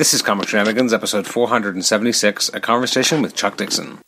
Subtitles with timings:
[0.00, 3.98] This is Comic Shenanigans, episode 476, a conversation with Chuck Dixon.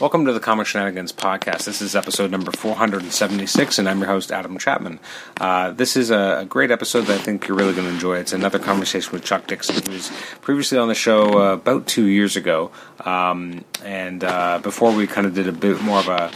[0.00, 1.66] Welcome to the Comic Shenanigans podcast.
[1.66, 4.98] This is episode number 476, and I'm your host, Adam Chapman.
[5.40, 8.16] Uh, this is a, a, great episode that I think you're really going to enjoy.
[8.16, 10.10] It's another conversation with Chuck Dixon, who was
[10.40, 12.72] previously on the show uh, about two years ago.
[13.04, 16.32] Um, and uh, before we kind of did a bit more of a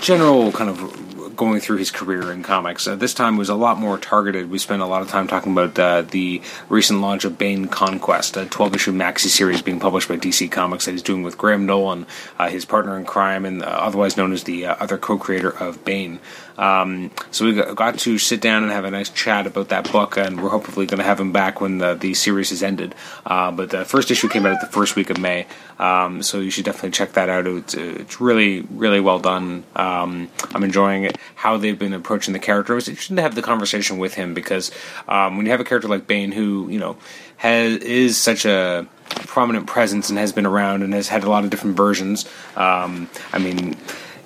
[0.00, 1.06] general kind of
[1.36, 2.88] going through his career in comics.
[2.88, 4.50] Uh, this time was a lot more targeted.
[4.50, 8.36] We spent a lot of time talking about uh, the recent launch of Bane Conquest,
[8.36, 11.66] a 12 issue maxi series being published by DC Comics that he's doing with Graham
[11.66, 12.06] Nolan,
[12.38, 15.50] uh, his partner in crime, and uh, otherwise known as the uh, other co creator
[15.50, 16.18] of Bane.
[16.58, 20.16] Um, so we got to sit down and have a nice chat about that book,
[20.16, 22.94] and we're hopefully going to have him back when the, the series has ended.
[23.24, 25.46] Uh, but the first issue came out the first week of May,
[25.78, 27.46] um, so you should definitely check that out.
[27.46, 29.64] It's, it's really, really well done.
[29.74, 31.18] Um, I'm enjoying it.
[31.34, 32.72] How they've been approaching the character.
[32.72, 34.70] It was interesting to have the conversation with him because
[35.08, 36.96] um, when you have a character like Bane, who you know
[37.38, 41.44] has is such a prominent presence and has been around and has had a lot
[41.44, 42.24] of different versions.
[42.56, 43.76] Um, I mean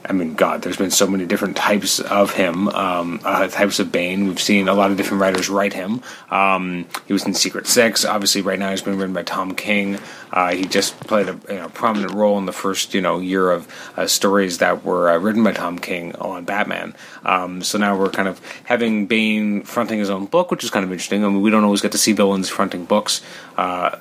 [0.04, 3.92] I mean, God, there's been so many different types of him, um, uh, types of
[3.92, 4.26] Bane.
[4.28, 6.02] We've seen a lot of different writers write him.
[6.30, 8.04] Um, he was in Secret Six.
[8.06, 9.98] Obviously, right now he's been written by Tom King.
[10.32, 13.50] Uh, he just played a you know, prominent role in the first you know year
[13.50, 16.94] of uh, stories that were uh, written by Tom King on Batman.
[17.24, 20.84] Um, so now we're kind of having Bane fronting his own book, which is kind
[20.84, 21.24] of interesting.
[21.24, 23.20] I mean, we don't always get to see villains fronting books.
[23.58, 23.98] Uh,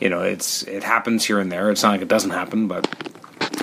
[0.00, 1.70] you know, it's it happens here and there.
[1.70, 2.88] It's not like it doesn't happen, but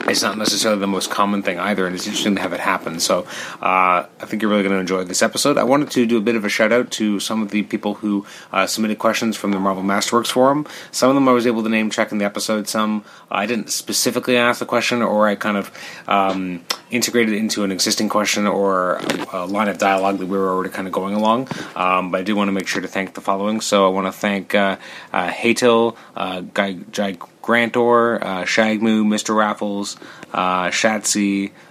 [0.09, 2.99] it's not necessarily the most common thing either, and it's interesting to have it happen.
[2.99, 3.21] So
[3.61, 5.57] uh, I think you're really going to enjoy this episode.
[5.57, 7.95] I wanted to do a bit of a shout out to some of the people
[7.95, 10.67] who uh, submitted questions from the Marvel Masterworks forum.
[10.91, 12.67] Some of them I was able to name check in the episode.
[12.67, 15.71] Some I didn't specifically ask the question, or I kind of
[16.07, 18.99] um, integrated into an existing question or
[19.33, 21.47] a, line of dialogue that we were already kind of going along.
[21.75, 23.61] Um, but I do want to make sure to thank the following.
[23.61, 24.77] So I want to thank uh,
[25.13, 27.17] uh, Haytil, uh, Guy, Guy
[27.49, 29.35] Grantor, uh, Shagmoo, Mr.
[29.35, 29.97] Raffles,
[30.35, 30.69] uh,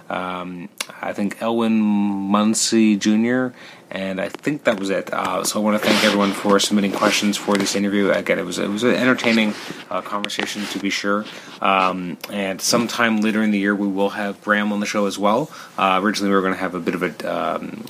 [0.09, 0.67] um,
[1.01, 3.51] I think Elwin Muncie Jr.,
[3.91, 5.11] and I think that was it.
[5.11, 8.11] Uh, so I want to thank everyone for submitting questions for this interview.
[8.11, 9.53] Again, it was it was an entertaining
[9.89, 11.25] uh, conversation to be sure.
[11.61, 15.17] Um, and sometime later in the year, we will have Graham on the show as
[15.17, 15.49] well.
[15.77, 17.85] Uh, originally, we were going to have a bit of a um,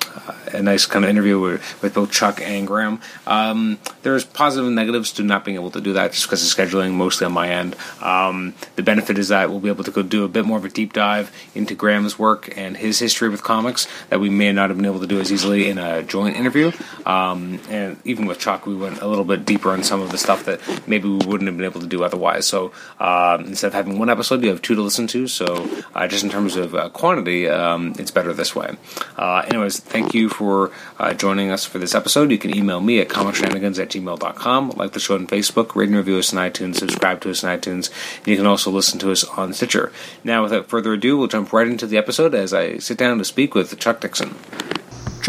[0.53, 3.01] a nice kind of interview with, with both Chuck and Graham.
[3.27, 6.57] Um, there's positive and negatives to not being able to do that just because of
[6.57, 7.75] scheduling, mostly on my end.
[8.01, 10.65] Um, the benefit is that we'll be able to go do a bit more of
[10.65, 14.69] a deep dive into Graham's work and his history with comics that we may not
[14.69, 16.71] have been able to do as easily in a joint interview.
[17.05, 20.17] Um, and even with Chuck, we went a little bit deeper on some of the
[20.17, 22.45] stuff that maybe we wouldn't have been able to do otherwise.
[22.45, 25.27] So uh, instead of having one episode, you have two to listen to.
[25.27, 28.75] So uh, just in terms of uh, quantity, um, it's better this way.
[29.17, 32.31] Uh, anyways, thank you for uh, joining us for this episode.
[32.31, 34.69] You can email me at comicshenanigans at gmail.com.
[34.71, 37.57] Like the show on Facebook, rate and review us on iTunes, subscribe to us on
[37.57, 37.89] iTunes.
[38.17, 39.91] and You can also listen to us on Stitcher.
[40.23, 43.25] Now, without further ado, we'll jump right into the episode as I sit down to
[43.25, 44.35] speak with Chuck Dixon.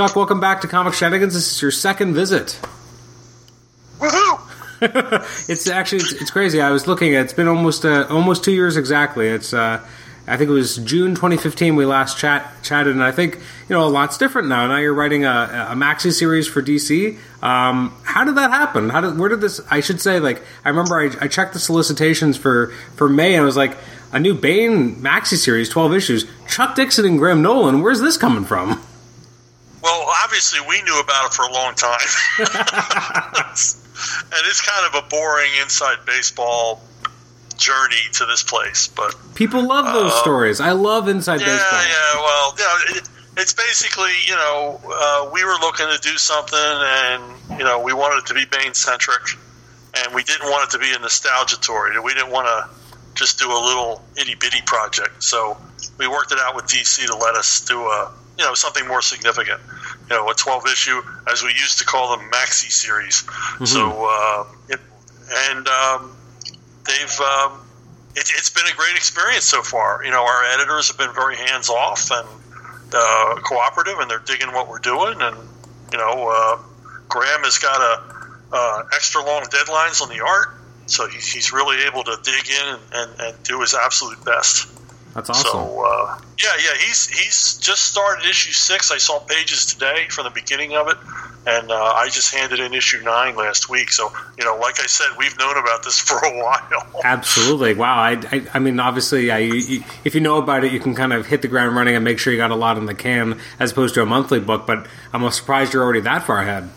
[0.01, 1.35] Chuck, welcome back to Comic Shenanigans.
[1.35, 2.59] This is your second visit.
[3.99, 4.41] Woohoo!
[5.47, 6.59] it's actually it's, it's, crazy.
[6.59, 7.15] I was looking.
[7.15, 9.29] At it's been almost uh, almost two years exactly.
[9.29, 9.87] It's uh,
[10.27, 13.85] I think it was June 2015 we last chat chatted, and I think you know
[13.85, 14.67] a lot's different now.
[14.69, 17.19] Now you're writing a, a maxi series for DC.
[17.43, 18.89] Um, how did that happen?
[18.89, 19.61] How did where did this?
[19.71, 23.43] I should say like I remember I, I checked the solicitations for for May, and
[23.43, 23.77] I was like
[24.13, 26.27] a new Bane maxi series, 12 issues.
[26.49, 27.83] Chuck Dixon and Graham Nolan.
[27.83, 28.83] Where's this coming from?
[29.83, 31.99] Well, obviously, we knew about it for a long time.
[32.39, 32.47] and
[34.47, 36.83] it's kind of a boring inside baseball
[37.57, 38.89] journey to this place.
[38.89, 40.61] But people love those uh, stories.
[40.61, 41.83] I love inside yeah, baseball.
[41.83, 46.59] Yeah, well, yeah, it, it's basically you know uh, we were looking to do something,
[46.59, 49.23] and you know we wanted it to be Bane centric,
[49.97, 52.03] and we didn't want it to be a nostalgiatory.
[52.03, 52.69] We didn't want to
[53.15, 55.23] just do a little itty bitty project.
[55.23, 55.57] So
[55.99, 59.03] we worked it out with DC to let us do a you know something more
[59.03, 59.61] significant.
[60.11, 63.23] You know, a 12 issue, as we used to call them, maxi series.
[63.23, 63.65] Mm-hmm.
[63.65, 64.81] So, uh, it,
[65.49, 66.17] and um,
[66.85, 67.61] they've um,
[68.17, 70.05] it, has been a great experience so far.
[70.05, 72.29] You know, our editors have been very hands off and
[72.93, 75.21] uh, cooperative, and they're digging what we're doing.
[75.21, 75.37] And
[75.93, 76.59] you know, uh,
[77.09, 78.21] Graham has got a
[78.53, 80.49] uh, extra long deadlines on the art,
[80.87, 84.80] so he's really able to dig in and, and, and do his absolute best.
[85.15, 85.51] That's awesome.
[85.51, 88.93] So uh, yeah, yeah, he's he's just started issue six.
[88.93, 90.97] I saw pages today from the beginning of it,
[91.47, 93.91] and uh, I just handed in issue nine last week.
[93.91, 97.01] So you know, like I said, we've known about this for a while.
[97.03, 97.75] Absolutely.
[97.75, 97.97] Wow.
[97.97, 101.13] I, I, I mean, obviously, I, you, if you know about it, you can kind
[101.13, 103.41] of hit the ground running and make sure you got a lot in the can,
[103.59, 104.67] as opposed to a monthly book.
[104.67, 106.69] But I'm surprised you're already that far ahead.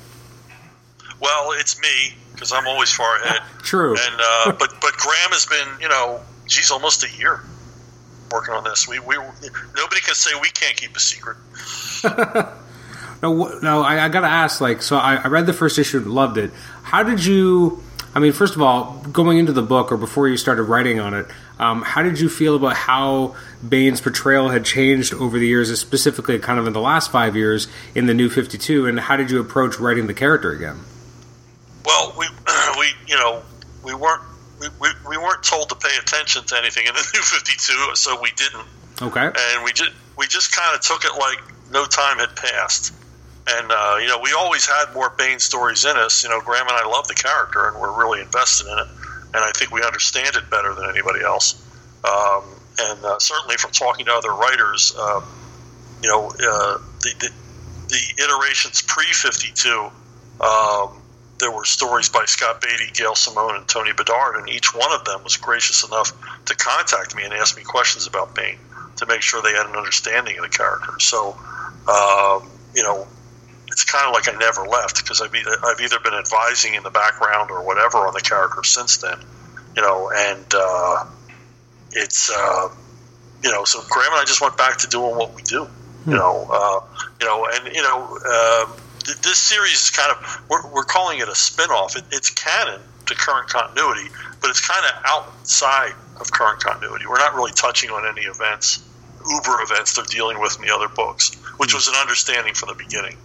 [1.21, 3.41] Well, it's me because I'm always far ahead.
[3.59, 3.91] True.
[3.91, 7.43] And uh, but but Graham has been, you know, she's almost a year
[8.33, 8.87] working on this.
[8.87, 11.37] We, we nobody can say we can't keep a secret.
[13.23, 14.59] no, no, I, I got to ask.
[14.59, 16.51] Like, so I, I, read the first issue, loved it.
[16.81, 17.81] How did you?
[18.15, 21.13] I mean, first of all, going into the book or before you started writing on
[21.13, 21.25] it,
[21.57, 23.35] um, how did you feel about how
[23.67, 27.67] Bane's portrayal had changed over the years, specifically kind of in the last five years
[27.95, 30.79] in the New Fifty Two, and how did you approach writing the character again?
[31.85, 32.27] Well, we
[32.79, 33.43] we you know
[33.83, 34.23] we weren't
[34.63, 37.95] we, we, we weren't told to pay attention to anything in the New Fifty Two,
[37.95, 38.65] so we didn't.
[39.01, 39.25] Okay.
[39.25, 41.39] And we just we just kind of took it like
[41.71, 42.93] no time had passed.
[43.47, 46.23] And uh, you know, we always had more Bane stories in us.
[46.23, 48.87] You know, Graham and I love the character, and we're really invested in it.
[49.35, 51.59] And I think we understand it better than anybody else.
[52.03, 52.43] Um,
[52.79, 55.21] and uh, certainly from talking to other writers, uh,
[56.01, 57.29] you know, uh, the, the,
[57.89, 59.89] the iterations pre fifty two.
[60.39, 61.02] Um,
[61.39, 65.03] there were stories by Scott Beatty, Gail Simone, and Tony Bedard, and each one of
[65.05, 66.13] them was gracious enough
[66.45, 68.57] to contact me and ask me questions about Bane
[68.97, 70.93] to make sure they had an understanding of the character.
[70.99, 71.35] So,
[71.87, 73.07] um, you know,
[73.67, 76.83] it's kind of like I never left because I've either, I've either been advising in
[76.83, 79.17] the background or whatever on the character since then,
[79.75, 81.05] you know, and uh,
[81.91, 82.69] it's, uh,
[83.43, 86.11] you know, so Graham and I just went back to doing what we do, hmm.
[86.11, 86.79] you know, uh,
[87.19, 88.17] you know, and, you know,
[89.09, 92.79] um, this series is kind of we're, we're calling it a spin-off it, it's canon
[93.05, 94.09] to current continuity
[94.41, 98.87] but it's kind of outside of current continuity we're not really touching on any events
[99.29, 102.75] uber events they're dealing with in the other books which was an understanding from the
[102.75, 103.17] beginning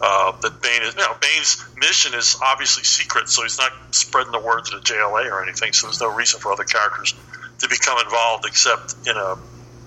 [0.00, 4.32] uh, that Bane is, you know, Bane's mission is obviously secret, so he's not spreading
[4.32, 5.72] the word to the JLA or anything.
[5.72, 7.14] So there's no reason for other characters
[7.60, 9.36] to become involved, except in a,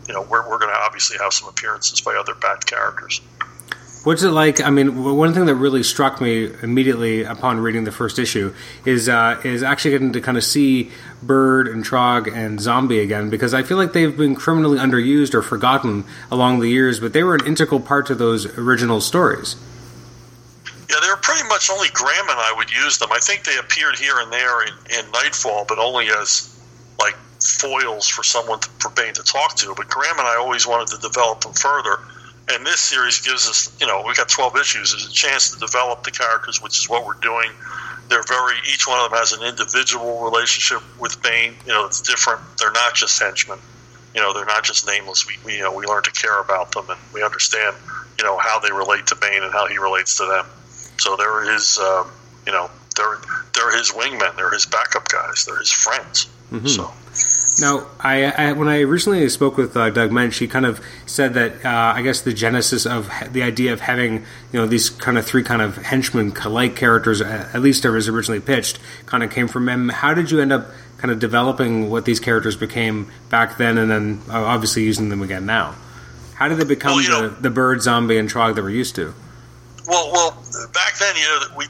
[0.07, 3.21] you know, we're, we're going to obviously have some appearances by other bad characters.
[4.05, 4.61] What's it like?
[4.61, 8.53] I mean, one thing that really struck me immediately upon reading the first issue
[8.85, 10.89] is uh, is actually getting to kind of see
[11.21, 15.41] Bird and Trog and Zombie again because I feel like they've been criminally underused or
[15.41, 19.57] forgotten along the years, but they were an integral part to those original stories.
[20.89, 23.09] Yeah, they were pretty much only Graham and I would use them.
[23.11, 26.57] I think they appeared here and there in, in Knightfall, but only as
[26.99, 29.73] like foils for someone to, for Bane to talk to.
[29.75, 31.99] But Graham and I always wanted to develop them further
[32.49, 34.91] and this series gives us, you know, we've got 12 issues.
[34.91, 37.51] There's a chance to develop the characters, which is what we're doing.
[38.09, 41.53] They're very, each one of them has an individual relationship with Bane.
[41.65, 42.41] You know, it's different.
[42.57, 43.59] They're not just henchmen.
[44.15, 45.27] You know, they're not just nameless.
[45.27, 47.75] We, we you know, we learn to care about them and we understand,
[48.17, 50.45] you know, how they relate to Bane and how he relates to them.
[50.97, 52.09] So they're his, um,
[52.47, 53.19] you know, they're
[53.53, 54.35] they're his wingmen.
[54.35, 55.45] They're his backup guys.
[55.45, 56.27] They're his friends.
[56.51, 56.67] Mm-hmm.
[56.67, 56.91] So
[57.59, 61.33] now, I, I, when I originally spoke with uh, Doug Moench, he kind of said
[61.33, 65.17] that uh, I guess the genesis of the idea of having you know these kind
[65.17, 69.67] of three kind of henchmen-like characters, at least as originally pitched, kind of came from
[69.67, 69.89] him.
[69.89, 70.67] How did you end up
[70.97, 75.21] kind of developing what these characters became back then, and then uh, obviously using them
[75.21, 75.75] again now?
[76.35, 78.95] How did they become well, the, know, the bird, zombie, and trog that we're used
[78.95, 79.13] to?
[79.87, 80.31] Well, well,
[80.73, 81.65] back then, you know, we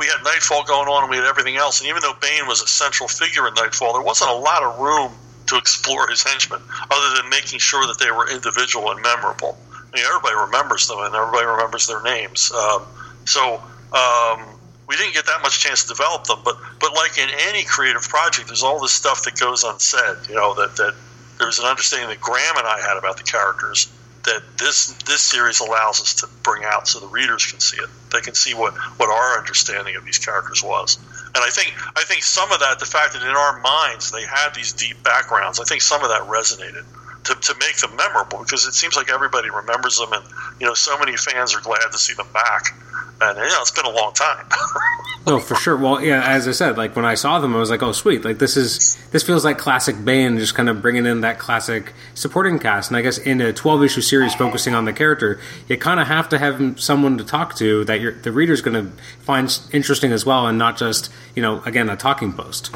[0.00, 1.80] we had Knightfall going on and we had everything else.
[1.80, 4.80] And even though Bane was a central figure in Knightfall, there wasn't a lot of
[4.80, 5.12] room
[5.46, 6.60] to explore his henchmen
[6.90, 9.58] other than making sure that they were individual and memorable.
[9.92, 12.50] I mean, everybody remembers them and everybody remembers their names.
[12.50, 12.80] Um,
[13.26, 13.60] so
[13.92, 14.46] um,
[14.88, 16.38] we didn't get that much chance to develop them.
[16.44, 20.16] But but like in any creative project, there's all this stuff that goes unsaid.
[20.28, 20.94] You know that that
[21.38, 23.92] there's an understanding that Graham and I had about the characters
[24.24, 27.88] that this this series allows us to bring out so the readers can see it.
[28.12, 30.98] They can see what, what our understanding of these characters was.
[31.34, 34.22] And I think I think some of that, the fact that in our minds they
[34.22, 36.84] had these deep backgrounds, I think some of that resonated
[37.24, 40.24] to, to make them memorable because it seems like everybody remembers them and
[40.58, 42.74] you know so many fans are glad to see them back
[43.20, 44.46] and you know it's been a long time
[45.26, 47.70] oh for sure well yeah as i said like when i saw them i was
[47.70, 51.06] like oh sweet like this is this feels like classic bane just kind of bringing
[51.06, 54.84] in that classic supporting cast and i guess in a 12 issue series focusing on
[54.84, 58.62] the character you kind of have to have someone to talk to that the reader's
[58.62, 58.90] going to
[59.22, 62.74] find interesting as well and not just you know again a talking post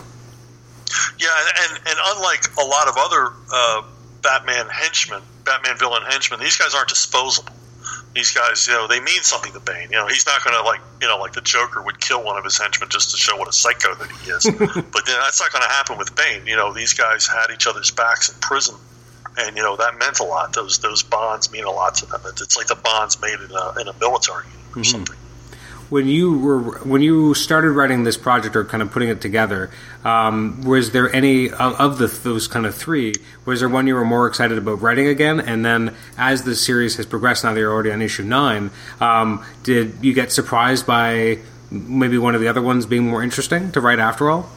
[1.18, 1.28] yeah
[1.62, 3.82] and, and unlike a lot of other uh,
[4.24, 6.40] Batman henchmen, Batman villain henchmen.
[6.40, 7.52] These guys aren't disposable.
[8.14, 9.90] These guys, you know, they mean something to Bane.
[9.90, 12.36] You know, he's not going to like, you know, like the Joker would kill one
[12.36, 14.44] of his henchmen just to show what a psycho that he is.
[14.92, 16.46] but that's not going to happen with Bane.
[16.46, 18.76] You know, these guys had each other's backs in prison,
[19.36, 20.52] and you know that meant a lot.
[20.52, 22.20] Those those bonds mean a lot to them.
[22.26, 24.82] It's like the bonds made in a in a military or mm-hmm.
[24.84, 25.16] something
[25.90, 29.70] when you were when you started writing this project or kind of putting it together,
[30.04, 33.14] um, was there any of the those kind of three?
[33.44, 35.40] Was there one you were more excited about writing again?
[35.40, 38.70] And then as the series has progressed, now that you're already on issue nine,
[39.00, 41.38] um, did you get surprised by
[41.70, 44.50] maybe one of the other ones being more interesting to write after all?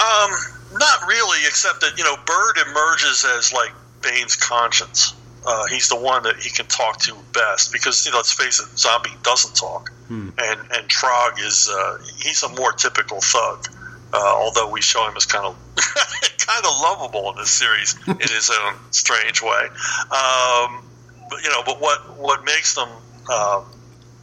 [0.00, 0.30] Um,
[0.72, 3.72] not really, except that you know, Bird emerges as like
[4.02, 8.18] Bane's conscience uh, he's the one that he can talk to best because you know,
[8.18, 10.28] let's face it, Zombie doesn't talk, hmm.
[10.38, 13.66] and and Trog is uh, he's a more typical thug.
[14.12, 15.56] Uh, although we show him as kind of
[16.38, 19.64] kind of lovable in this series in his own strange way,
[20.10, 20.82] um,
[21.30, 22.88] but you know, but what what makes them,
[23.30, 23.62] uh,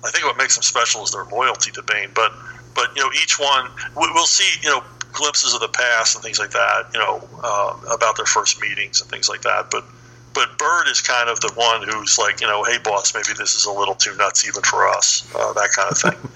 [0.05, 2.11] I think what makes them special is their loyalty to Bane.
[2.13, 2.31] But
[2.75, 6.39] but you know, each one we'll see, you know, glimpses of the past and things
[6.39, 9.71] like that, you know, uh, about their first meetings and things like that.
[9.71, 9.85] But
[10.33, 13.55] but Bird is kind of the one who's like, you know, hey, boss, maybe this
[13.55, 16.28] is a little too nuts even for us, uh, that kind of thing.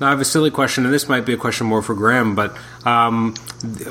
[0.00, 2.34] Now, I have a silly question, and this might be a question more for Graham,
[2.34, 3.34] but um,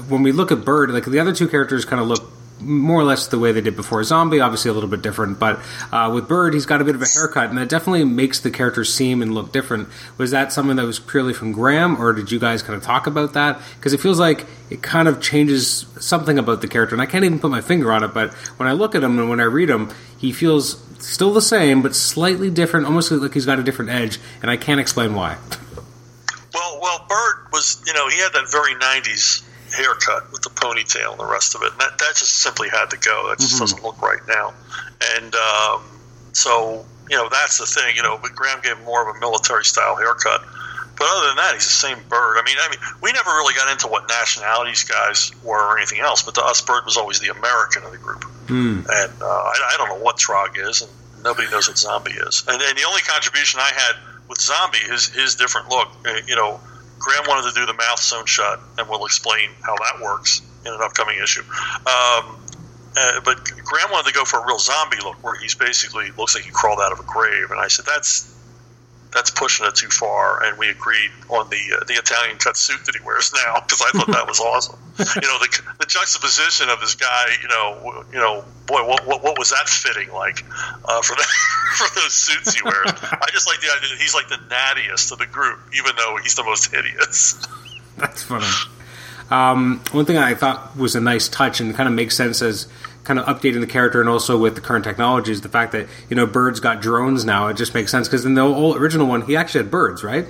[0.07, 3.03] when we look at Bird, like the other two characters kind of look more or
[3.03, 4.03] less the way they did before.
[4.03, 5.59] Zombie, obviously a little bit different, but
[5.91, 8.49] uh, with Bird, he's got a bit of a haircut, and that definitely makes the
[8.49, 9.87] character seem and look different.
[10.17, 13.07] Was that something that was purely from Graham, or did you guys kind of talk
[13.07, 13.61] about that?
[13.75, 17.23] Because it feels like it kind of changes something about the character, and I can't
[17.23, 19.43] even put my finger on it, but when I look at him and when I
[19.43, 23.63] read him, he feels still the same, but slightly different, almost like he's got a
[23.63, 25.37] different edge, and I can't explain why.
[26.79, 29.43] Well, Bird was, you know, he had that very 90s
[29.73, 31.71] haircut with the ponytail and the rest of it.
[31.71, 33.29] And that, that just simply had to go.
[33.29, 33.63] That just mm-hmm.
[33.63, 34.53] doesn't look right now.
[35.17, 35.83] And um,
[36.33, 37.95] so, you know, that's the thing.
[37.95, 40.43] You know, but Graham gave him more of a military style haircut.
[40.99, 42.35] But other than that, he's the same bird.
[42.37, 46.01] I mean, I mean, we never really got into what nationalities guys were or anything
[46.01, 46.23] else.
[46.23, 48.25] But to us, Bird was always the American of the group.
[48.47, 48.83] Mm.
[48.83, 50.91] And uh, I, I, don't know what Trog is, and
[51.23, 52.43] nobody knows what Zombie is.
[52.49, 53.95] And, and the only contribution I had
[54.27, 55.87] with Zombie is his different look.
[56.05, 56.59] Uh, you know,
[56.99, 60.73] Graham wanted to do the mouth sewn shut, and we'll explain how that works in
[60.73, 61.41] an upcoming issue.
[61.41, 62.37] Um,
[62.97, 66.35] uh, but Graham wanted to go for a real zombie look, where he's basically looks
[66.35, 68.35] like he crawled out of a grave, and I said that's
[69.11, 72.85] that's pushing it too far, and we agreed on the uh, the Italian cut suit
[72.85, 74.79] that he wears now because I thought that was awesome.
[74.99, 77.25] You know, the, the juxtaposition of this guy.
[77.41, 80.43] You know, you know, boy, what what, what was that fitting like
[80.85, 81.27] uh, for that
[81.77, 82.85] for those suits he wears?
[82.85, 86.17] I just like the idea that he's like the nattiest of the group, even though
[86.21, 87.45] he's the most hideous.
[87.97, 88.45] That's funny.
[89.31, 92.67] Um, one thing I thought was a nice touch and kind of makes sense as
[93.09, 96.15] kind of updating the character and also with the current technologies, the fact that you
[96.15, 99.23] know birds got drones now, it just makes sense because in the old original one,
[99.23, 100.27] he actually had birds, right?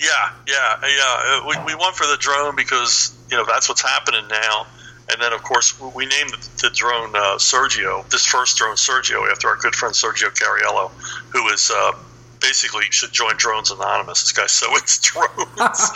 [0.00, 1.16] Yeah, yeah, yeah.
[1.28, 4.66] Uh, we, we went for the drone because you know that's what's happening now.
[5.12, 8.08] And then, of course, we named the, drone uh, Sergio.
[8.08, 10.90] This first drone, Sergio, after our good friend Sergio Cariello,
[11.30, 11.92] who is uh,
[12.40, 14.22] basically should join Drones Anonymous.
[14.22, 15.90] This guy's so into drones.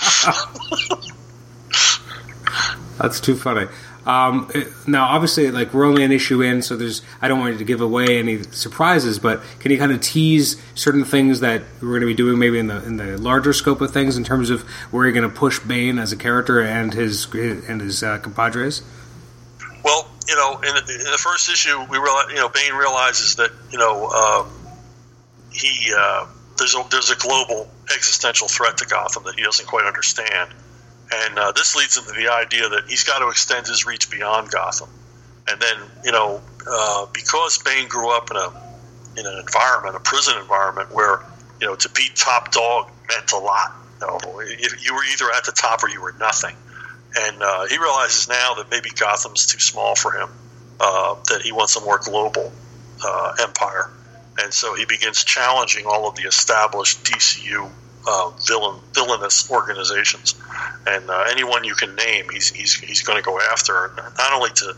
[2.99, 3.67] That's too funny.
[4.07, 4.49] Um,
[4.87, 7.65] now, obviously, like we're only an issue in, so there's I don't want you to
[7.65, 12.03] give away any surprises, but can you kind of tease certain things that we're going
[12.03, 14.63] to be doing, maybe in the in the larger scope of things, in terms of
[14.93, 18.83] where you're going to push Bane as a character and his and his uh, compadres?
[19.83, 23.51] Well, you know, in, in, the first issue, we realize, you know, Bane realizes that
[23.73, 24.51] you know um,
[25.51, 26.27] he uh,
[26.59, 30.53] there's a there's a global existential threat to Gotham that he doesn't quite understand
[31.13, 34.51] and uh, this leads into the idea that he's got to extend his reach beyond
[34.51, 34.89] Gotham.
[35.49, 38.49] And then, you know, uh, because Bane grew up in a
[39.19, 41.23] in an environment, a prison environment, where
[41.61, 43.73] you know to be top dog meant a lot.
[44.01, 44.21] You, know,
[44.83, 46.55] you were either at the top or you were nothing.
[47.19, 50.29] And uh, he realizes now that maybe Gotham's too small for him.
[50.79, 52.53] Uh, that he wants a more global
[53.03, 53.91] uh, empire,
[54.39, 57.71] and so he begins challenging all of the established DCU
[58.07, 60.35] uh, villain villainous organizations,
[60.87, 64.51] and uh, anyone you can name, he's he's he's going to go after, not only
[64.51, 64.77] to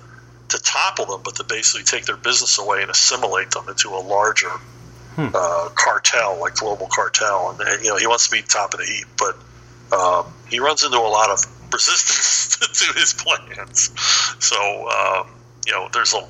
[0.49, 4.01] to topple them, but to basically take their business away and assimilate them into a
[4.01, 5.29] larger hmm.
[5.35, 7.51] uh, cartel, like global cartel.
[7.51, 9.37] And uh, you know, he wants to be top of the heap, but
[9.93, 11.39] um, he runs into a lot of
[11.73, 13.91] resistance to his plans.
[14.43, 15.29] So um,
[15.67, 16.27] you know, there's a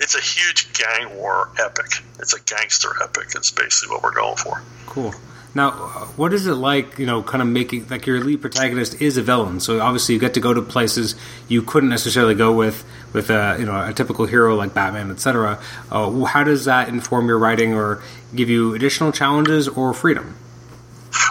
[0.00, 2.02] it's a huge gang war epic.
[2.18, 3.32] It's a gangster epic.
[3.36, 4.62] It's basically what we're going for.
[4.86, 5.14] Cool.
[5.54, 5.72] Now,
[6.16, 9.22] what is it like, you know, kind of making like your lead protagonist is a
[9.22, 11.16] villain, so obviously you get to go to places
[11.48, 15.60] you couldn't necessarily go with with a you know a typical hero like Batman, etc.
[15.90, 18.00] Uh, how does that inform your writing or
[18.34, 20.36] give you additional challenges or freedom?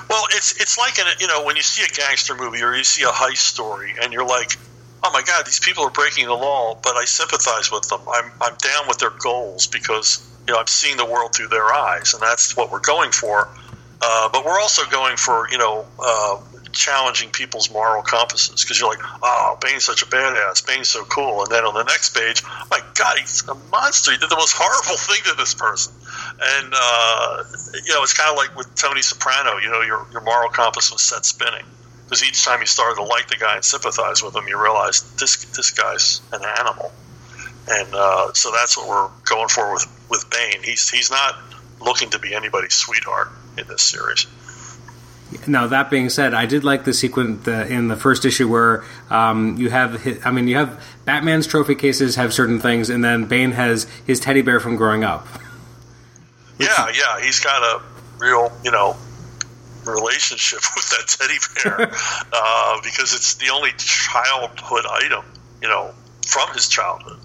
[0.10, 3.04] Well, it's it's like you know when you see a gangster movie or you see
[3.04, 4.58] a heist story and you're like,
[5.04, 8.02] oh my God, these people are breaking the law, but I sympathize with them.
[8.12, 11.74] I'm, I'm down with their goals because you know I'm seeing the world through their
[11.74, 13.48] eyes, and that's what we're going for.
[14.01, 16.38] Uh, but we're also going for you know uh,
[16.72, 21.44] challenging people's moral compasses because you're like, oh, Bane's such a badass, Bane's so cool,
[21.44, 24.12] and then on the next page, oh my God, he's a monster.
[24.12, 25.94] He did the most horrible thing to this person,
[26.41, 27.44] and uh,
[27.86, 29.58] you know it's kind of like with Tony Soprano.
[29.58, 31.65] You know, your your moral compass was set spinning
[32.06, 35.20] because each time you started to like the guy and sympathize with him, you realized
[35.20, 36.94] this this guy's an animal,
[37.68, 40.63] and uh, so that's what we're going for with with Bane.
[40.63, 41.36] He's he's not
[41.82, 43.29] looking to be anybody's sweetheart
[43.60, 44.28] in this series.
[45.46, 49.58] Now that being said, I did like the sequence in the first issue where um,
[49.58, 53.25] you have, his, I mean, you have Batman's trophy cases have certain things, and then
[53.25, 55.28] Bane has his teddy bear from growing up.
[56.58, 57.82] Yeah, yeah, he's got a
[58.18, 58.98] real, you know,
[59.86, 61.92] relationship with that teddy bear
[62.34, 65.24] uh, because it's the only childhood item,
[65.62, 65.94] you know,
[66.25, 67.20] from his childhood.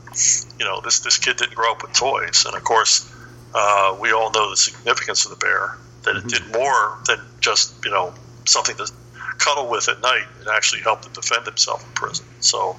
[0.59, 3.11] You know, this this kid didn't grow up with toys, and of course,
[3.55, 5.77] uh, we all know the significance of the bear.
[6.05, 6.29] That mm-hmm.
[6.29, 8.91] it did more than just you know something to
[9.39, 10.27] cuddle with at night.
[10.41, 12.27] It actually helped him defend himself in prison.
[12.41, 12.77] So,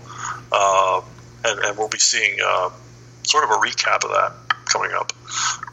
[0.51, 1.01] uh,
[1.43, 2.69] and, and we'll be seeing uh,
[3.23, 4.33] sort of a recap of that
[4.65, 5.11] coming up.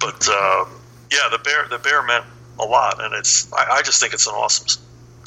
[0.00, 0.64] But uh,
[1.10, 2.24] yeah, the bear the bear meant
[2.58, 4.82] a lot, and it's I, I just think it's an awesome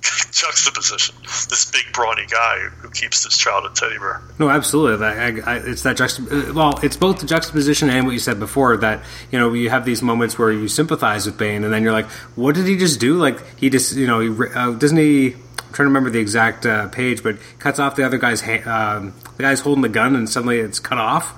[0.32, 1.16] juxtaposition.
[1.50, 4.22] This big brawny guy who keeps this child a teddy bear.
[4.40, 5.06] No, absolutely.
[5.06, 8.78] I, I, it's that juxtap- Well, it's both the juxtaposition and what you said before
[8.78, 11.92] that you know you have these moments where you sympathize with Bane, and then you're
[11.92, 13.16] like, what did he just do?
[13.16, 15.34] Like he just you know he uh, doesn't he.
[15.34, 18.68] I'm trying to remember the exact uh, page, but cuts off the other guy's hand.
[18.68, 21.34] Um, the guy's holding the gun, and suddenly it's cut off.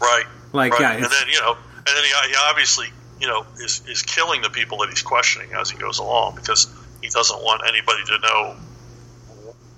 [0.00, 0.24] right.
[0.52, 0.80] Like right.
[0.80, 2.86] yeah, and then you know, and then he, he obviously
[3.20, 6.66] you know, is, is killing the people that he's questioning as he goes along because
[7.02, 8.56] he doesn't want anybody to know.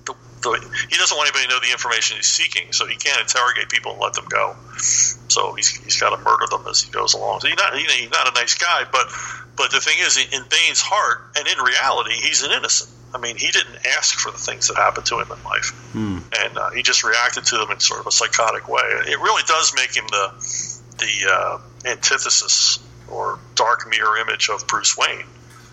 [0.06, 3.20] The, the, he doesn't want anybody to know the information he's seeking, so he can't
[3.20, 4.56] interrogate people and let them go.
[4.76, 7.40] So he's, he's got to murder them as he goes along.
[7.40, 9.10] So he's not, he's not a nice guy, but
[9.58, 12.94] but the thing is, in Bane's heart and in reality, he's an innocent.
[13.12, 16.18] I mean, he didn't ask for the things that happened to him in life, hmm.
[16.38, 18.82] and uh, he just reacted to them in sort of a psychotic way.
[18.82, 21.58] It really does make him the the uh,
[21.90, 25.24] antithesis or dark mirror image of Bruce Wayne.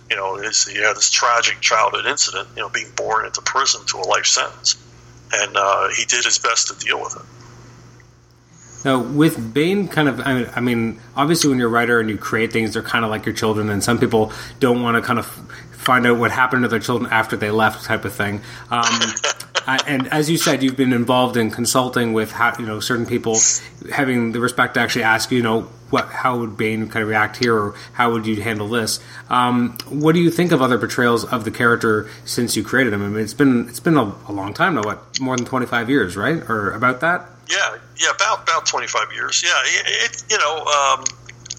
[0.09, 3.85] You know, is he had this tragic childhood incident, you know, being born into prison
[3.87, 4.77] to a life sentence,
[5.33, 7.23] and uh, he did his best to deal with it.
[8.85, 12.53] Now, with Bane, kind of, I mean, obviously, when you're a writer and you create
[12.53, 15.25] things, they're kind of like your children, and some people don't want to kind of
[15.71, 18.41] find out what happened to their children after they left, type of thing.
[18.69, 19.01] Um,
[19.87, 23.37] and as you said, you've been involved in consulting with how, you know certain people
[23.91, 27.37] having the respect to actually ask you know what how would Bane kind of react
[27.37, 28.99] here or how would you handle this?
[29.29, 33.01] Um, what do you think of other portrayals of the character since you created him?
[33.01, 35.65] I mean, it's been it's been a, a long time now, what more than twenty
[35.65, 37.29] five years, right, or about that?
[37.49, 39.41] Yeah, yeah, about about twenty five years.
[39.41, 40.65] Yeah, it, it you know.
[40.65, 41.05] Um,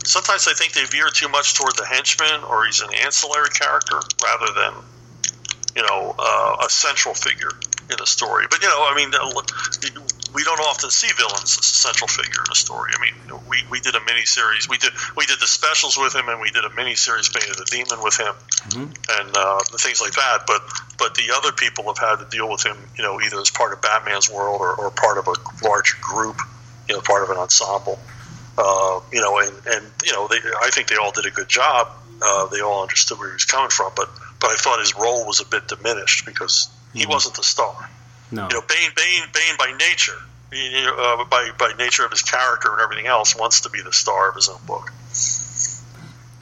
[0.05, 3.99] sometimes I think they veer too much toward the henchman, or he's an ancillary character
[4.22, 4.75] rather than,
[5.75, 7.51] you know, uh, a central figure
[7.90, 8.44] in a story.
[8.51, 9.11] But you know, I mean,
[10.37, 12.92] we don't often see villains as a central figure in a story.
[12.92, 14.68] I mean, we, we did a mini series.
[14.68, 17.49] We did we did the specials with him, and we did a mini series, Bane
[17.49, 18.35] of the Demon, with him,
[18.68, 18.92] mm-hmm.
[19.18, 20.44] and uh, things like that.
[20.46, 20.61] But
[20.99, 23.72] but the other people have had to deal with him, you know, either as part
[23.72, 26.37] of Batman's world or, or part of a large group,
[26.87, 27.99] you know, part of an ensemble.
[28.59, 31.49] Uh, you know, and, and you know, they, I think they all did a good
[31.49, 31.88] job.
[32.20, 35.27] Uh, they all understood where he was coming from, but but I thought his role
[35.27, 37.12] was a bit diminished because he mm-hmm.
[37.12, 37.88] wasn't the star.
[38.31, 38.49] No.
[38.51, 40.19] You know, Bane, Bane, Bane by nature,
[40.53, 44.29] uh, by by nature of his character and everything else, wants to be the star
[44.29, 44.93] of his own book.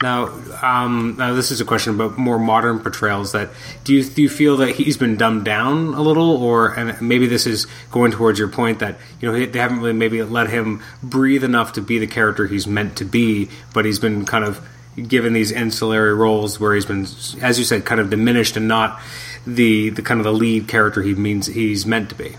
[0.01, 0.25] Now,
[0.61, 3.31] um, now this is a question about more modern portrayals.
[3.31, 3.49] That
[3.85, 7.27] do you do you feel that he's been dumbed down a little, or and maybe
[7.27, 10.83] this is going towards your point that you know they haven't really maybe let him
[11.01, 14.67] breathe enough to be the character he's meant to be, but he's been kind of
[14.95, 17.07] given these ancillary roles where he's been,
[17.41, 18.99] as you said, kind of diminished and not
[19.45, 22.35] the the kind of the lead character he means he's meant to be.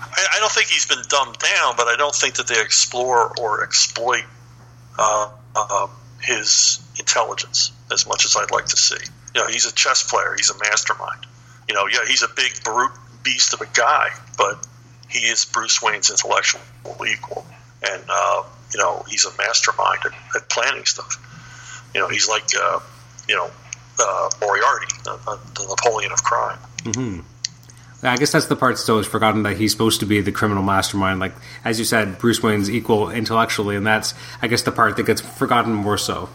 [0.00, 3.32] I, I don't think he's been dumbed down, but I don't think that they explore
[3.40, 4.24] or exploit
[4.98, 5.88] uh, uh,
[6.20, 9.04] his intelligence as much as I'd like to see.
[9.34, 10.34] You know, he's a chess player.
[10.36, 11.26] He's a mastermind.
[11.68, 14.66] You know, yeah, he's a big brute beast of a guy, but
[15.08, 16.60] he is Bruce Wayne's intellectual
[17.10, 17.46] equal,
[17.82, 21.16] and uh, you know, he's a mastermind at, at planning stuff.
[21.94, 22.80] You know, he's like, uh,
[23.28, 23.50] you know,
[23.98, 26.58] uh, Moriarty, the, the, Napoleon of crime.
[26.78, 27.20] Mm-hmm.
[28.04, 30.62] I guess that's the part still is forgotten that he's supposed to be the criminal
[30.62, 31.20] mastermind.
[31.20, 35.06] Like as you said, Bruce Wayne's equal intellectually, and that's I guess the part that
[35.06, 36.28] gets forgotten more so.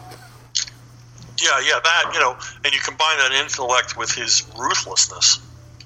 [1.42, 5.40] Yeah, yeah, that you know, and you combine that intellect with his ruthlessness,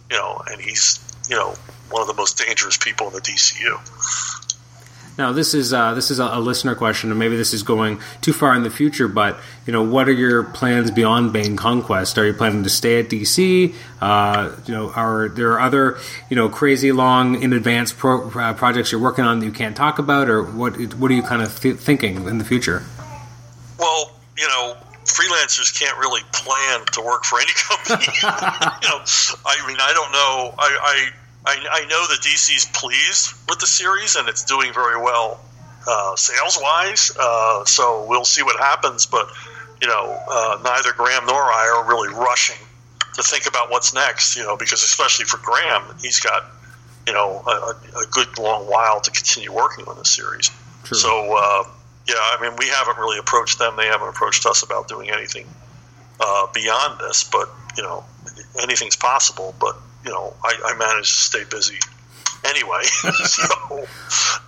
[0.08, 1.54] you know, and he's you know
[1.90, 4.51] one of the most dangerous people in the DCU.
[5.18, 8.32] Now, this is uh, this is a, listener question, and maybe this is going too
[8.32, 9.08] far in the future.
[9.08, 12.16] But you know, what are your plans beyond Bane Conquest?
[12.16, 13.74] Are you planning to stay at DC?
[14.00, 15.98] Uh, you know, are there other
[16.30, 19.76] you know crazy long in advance pro, uh, projects you're working on that you can't
[19.76, 20.94] talk about, or what?
[20.94, 22.82] What are you kind of th- thinking in the future?
[23.78, 28.06] Well, you know, freelancers can't really plan to work for any company.
[28.22, 29.04] you know,
[29.44, 30.54] I mean, I don't know.
[30.58, 31.10] I, I
[31.44, 35.40] I, I know that DC's pleased with the series and it's doing very well
[35.86, 37.10] uh, sales wise.
[37.18, 39.06] Uh, so we'll see what happens.
[39.06, 39.28] But
[39.80, 42.64] you know, uh, neither Graham nor I are really rushing
[43.14, 44.36] to think about what's next.
[44.36, 46.44] You know, because especially for Graham, he's got
[47.06, 50.50] you know a, a good long while to continue working on the series.
[50.84, 50.98] True.
[50.98, 51.64] So uh,
[52.08, 53.76] yeah, I mean, we haven't really approached them.
[53.76, 55.46] They haven't approached us about doing anything
[56.20, 57.24] uh, beyond this.
[57.24, 58.04] But you know,
[58.62, 59.54] anything's possible.
[59.58, 61.78] But you know, I, I managed to stay busy
[62.44, 62.82] anyway.
[63.24, 63.86] so,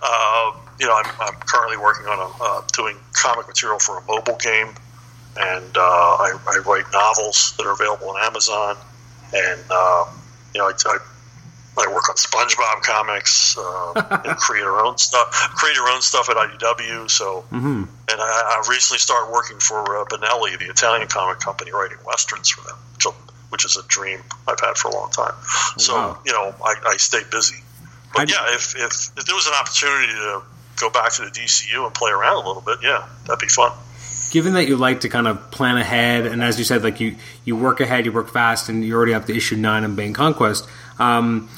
[0.01, 4.01] uh, you know, I'm, I'm, currently working on a, uh, doing comic material for a
[4.05, 4.69] mobile game,
[5.37, 8.77] and uh, I, I, write novels that are available on Amazon,
[9.33, 10.05] and uh,
[10.53, 10.97] you know, I, I,
[11.77, 16.29] I, work on SpongeBob comics, uh, and create our own stuff, create our own stuff
[16.29, 17.09] at IDW.
[17.09, 17.83] So, mm-hmm.
[17.83, 22.49] and I, I, recently started working for uh, Bonelli, the Italian comic company, writing westerns
[22.49, 23.05] for them, which
[23.55, 25.31] which is a dream I've had for a long time.
[25.77, 26.19] So wow.
[26.25, 27.55] you know, I, I stay busy.
[28.13, 30.41] But yeah, if, if if there was an opportunity to
[30.75, 33.71] go back to the DCU and play around a little bit, yeah, that'd be fun.
[34.31, 37.15] Given that you like to kind of plan ahead, and as you said, like you
[37.45, 40.13] you work ahead, you work fast, and you're already up to issue nine in Bane
[40.13, 40.67] Conquest.
[40.99, 41.49] Um,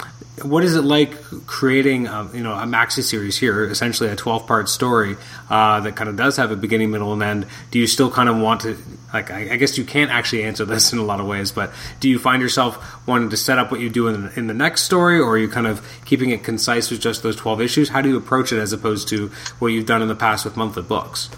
[0.43, 1.15] what is it like
[1.47, 5.17] creating a, you know a maxi series here essentially a 12 part story
[5.49, 7.47] uh, that kind of does have a beginning middle and end?
[7.71, 8.77] Do you still kind of want to
[9.13, 11.71] like I, I, guess you can't actually answer this in a lot of ways but
[11.99, 14.83] do you find yourself wanting to set up what you do in in the next
[14.83, 17.89] story or are you kind of keeping it concise with just those 12 issues?
[17.89, 20.55] How do you approach it as opposed to what you've done in the past with
[20.55, 21.29] monthly books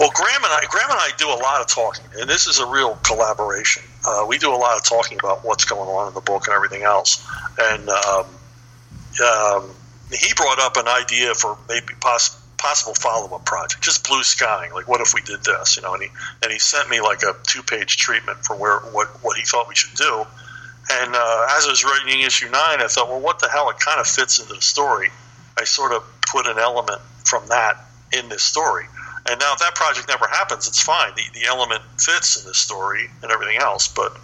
[0.00, 2.58] well, Graham and I, Graham and I do a lot of talking, and this is
[2.58, 3.82] a real collaboration.
[4.06, 6.56] Uh, we do a lot of talking about what's going on in the book and
[6.56, 7.22] everything else.
[7.58, 8.26] And um,
[9.22, 9.70] um,
[10.10, 14.72] he brought up an idea for maybe poss- possible follow up project, just blue skying.
[14.72, 15.76] Like, what if we did this?
[15.76, 16.08] You know, and he
[16.42, 19.68] and he sent me like a two page treatment for where what what he thought
[19.68, 20.24] we should do.
[20.92, 23.68] And uh, as I was writing issue nine, I thought, well, what the hell?
[23.68, 25.10] It kind of fits into the story.
[25.58, 27.84] I sort of put an element from that
[28.14, 28.86] in this story.
[29.28, 31.12] And now, if that project never happens, it's fine.
[31.14, 33.88] The, the element fits in the story and everything else.
[33.88, 34.16] But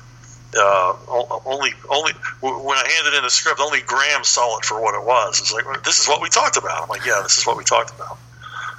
[0.57, 0.97] uh,
[1.45, 5.05] only, only when I handed in the script, only Graham saw it for what it
[5.05, 5.41] was.
[5.41, 6.83] It's like this is what we talked about.
[6.83, 8.19] I'm like, yeah, this is what we talked about.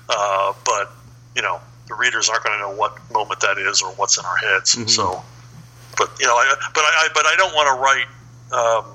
[0.10, 0.92] Uh, but
[1.36, 4.26] you know, the readers aren't going to know what moment that is or what's in
[4.26, 4.76] our heads.
[4.76, 4.88] Mm-hmm.
[4.88, 5.22] So,
[5.98, 8.08] but you know, I, but I, but I don't want to write.
[8.50, 8.94] Um,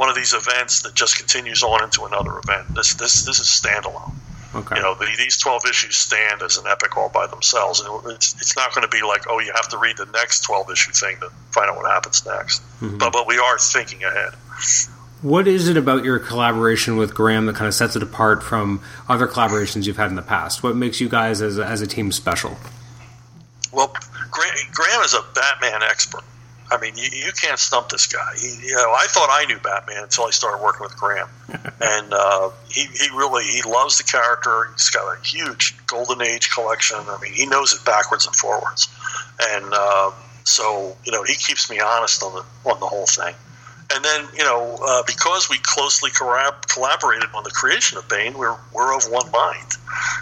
[0.00, 2.74] one of these events that just continues on into another event.
[2.74, 4.14] This this this is standalone.
[4.54, 4.76] Okay.
[4.76, 7.80] You know, the, these 12 issues stand as an epic all by themselves.
[7.80, 10.40] And it's, it's not going to be like, oh, you have to read the next
[10.44, 12.62] 12 issue thing to find out what happens next.
[12.80, 12.98] Mm-hmm.
[12.98, 14.34] But, but we are thinking ahead.
[15.22, 18.82] What is it about your collaboration with Graham that kind of sets it apart from
[19.08, 20.62] other collaborations you've had in the past?
[20.62, 22.56] What makes you guys as a, as a team special?
[23.72, 23.94] Well,
[24.30, 26.24] Graham is a Batman expert.
[26.70, 28.32] I mean, you, you can't stump this guy.
[28.40, 31.28] He, you know, I thought I knew Batman until I started working with Graham,
[31.80, 34.68] and uh, he he really he loves the character.
[34.74, 36.98] He's got a huge Golden Age collection.
[36.98, 38.88] I mean, he knows it backwards and forwards,
[39.40, 40.12] and uh,
[40.44, 43.34] so you know he keeps me honest on the on the whole thing.
[43.92, 48.38] And then you know uh, because we closely collab- collaborated on the creation of Bane,
[48.38, 49.72] we're we're of one mind,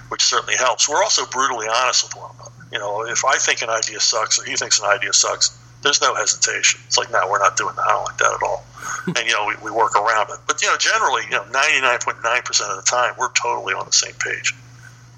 [0.09, 0.89] which certainly helps.
[0.89, 2.53] We're also brutally honest with one another.
[2.73, 6.01] You know, if I think an idea sucks or he thinks an idea sucks there's
[6.01, 6.81] no hesitation.
[6.87, 7.87] It's like, no, we're not doing that.
[7.87, 8.65] I don't like that at all.
[9.07, 10.39] and you know, we, we work around it.
[10.47, 13.93] But you know, generally, you know, 99.9 percent of the time, we're totally on the
[13.93, 14.55] same page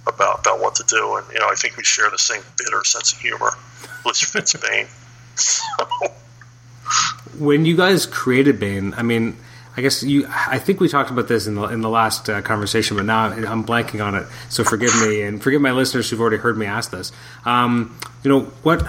[0.07, 1.17] about about what to do.
[1.17, 3.53] And you know, I think we share the same bitter sense of humor,
[4.05, 4.87] which fits Bane.
[7.39, 9.37] when you guys created Bane, I mean.
[9.77, 10.27] I guess you.
[10.29, 13.27] I think we talked about this in the in the last uh, conversation, but now
[13.27, 14.27] I'm blanking on it.
[14.49, 17.13] So forgive me and forgive my listeners who've already heard me ask this.
[17.45, 18.83] Um, you know what?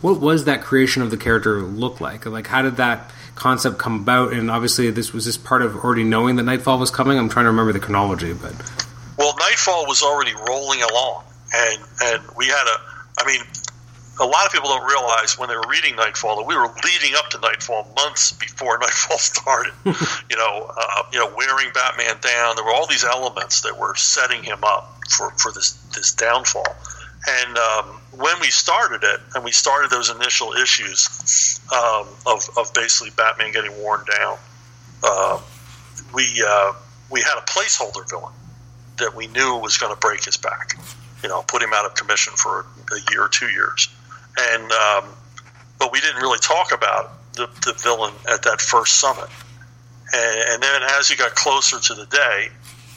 [0.00, 2.24] What was that creation of the character look like?
[2.24, 4.32] Like, how did that concept come about?
[4.32, 7.18] And obviously, this was this part of already knowing that Knightfall was coming.
[7.18, 8.54] I'm trying to remember the chronology, but
[9.18, 13.20] well, Knightfall was already rolling along, and and we had a.
[13.20, 13.40] I mean,
[14.20, 17.16] a lot of people don't realize when they were reading Knightfall that we were leading
[17.16, 19.72] up to Knightfall months before Knightfall started.
[19.84, 22.56] you know, uh, you know, wearing Batman down.
[22.56, 26.76] There were all these elements that were setting him up for for this this downfall,
[27.26, 32.72] and um, when we started it, and we started those initial issues um, of, of
[32.74, 34.38] basically Batman getting worn down,
[35.02, 35.40] uh,
[36.14, 36.72] we uh,
[37.10, 38.32] we had a placeholder villain
[38.98, 40.74] that we knew was going to break his back.
[41.22, 43.88] You know, put him out of commission for a year or two years,
[44.38, 45.04] and um,
[45.78, 49.28] but we didn't really talk about the, the villain at that first summit.
[50.12, 52.48] And, and then as you got closer to the day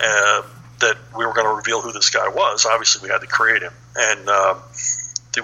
[0.04, 0.42] uh,
[0.80, 3.62] that we were going to reveal who this guy was, obviously we had to create
[3.62, 4.56] him, and uh,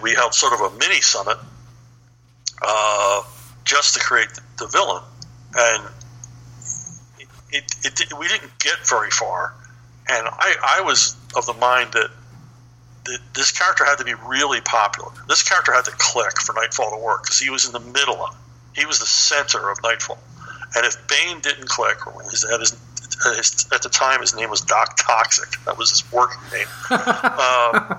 [0.02, 1.38] we held sort of a mini summit
[2.62, 3.22] uh,
[3.64, 5.04] just to create the villain,
[5.56, 5.84] and
[7.52, 9.54] it, it, it, we didn't get very far.
[10.10, 12.10] And I, I was of the mind that,
[13.34, 15.10] this character had to be really popular.
[15.30, 18.16] This character had to click for Knightfall to work because he was in the middle
[18.16, 18.80] of it.
[18.82, 20.20] He was the center of Knightfall.
[20.76, 22.74] And if Bane didn't click, or his, at, his,
[23.26, 26.68] at, his, at the time his name was Doc Toxic, that was his working name.
[26.92, 27.98] um,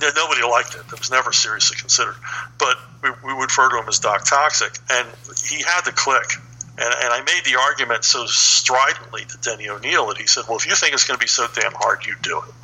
[0.00, 0.82] nobody liked it.
[0.92, 2.16] It was never seriously considered.
[2.58, 5.08] But we, we would refer to him as Doc Toxic, and
[5.46, 6.32] he had to click.
[6.78, 10.56] And, and I made the argument so stridently to Denny O'Neil that he said, "Well,
[10.56, 12.54] if you think it's going to be so damn hard, you do it."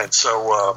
[0.00, 0.76] And so, uh,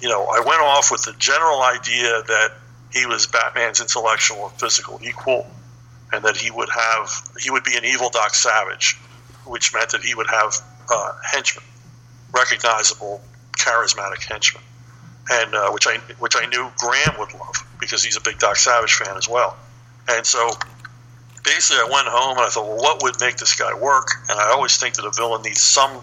[0.00, 2.52] you know, I went off with the general idea that
[2.92, 5.46] he was Batman's intellectual and physical equal,
[6.12, 8.98] and that he would have he would be an evil Doc Savage,
[9.44, 10.54] which meant that he would have
[10.90, 11.64] uh, henchmen,
[12.32, 13.20] recognizable,
[13.56, 14.62] charismatic henchmen,
[15.30, 18.56] and uh, which I which I knew Graham would love because he's a big Doc
[18.56, 19.56] Savage fan as well.
[20.08, 20.50] And so
[21.44, 24.08] basically, I went home and I thought, well, what would make this guy work?
[24.28, 26.02] And I always think that a villain needs some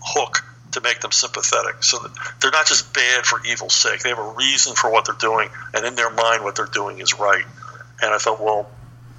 [0.00, 4.00] hook to make them sympathetic, so that they're not just bad for evil's sake.
[4.00, 6.98] They have a reason for what they're doing, and in their mind, what they're doing
[6.98, 7.44] is right.
[8.02, 8.70] And I thought, well,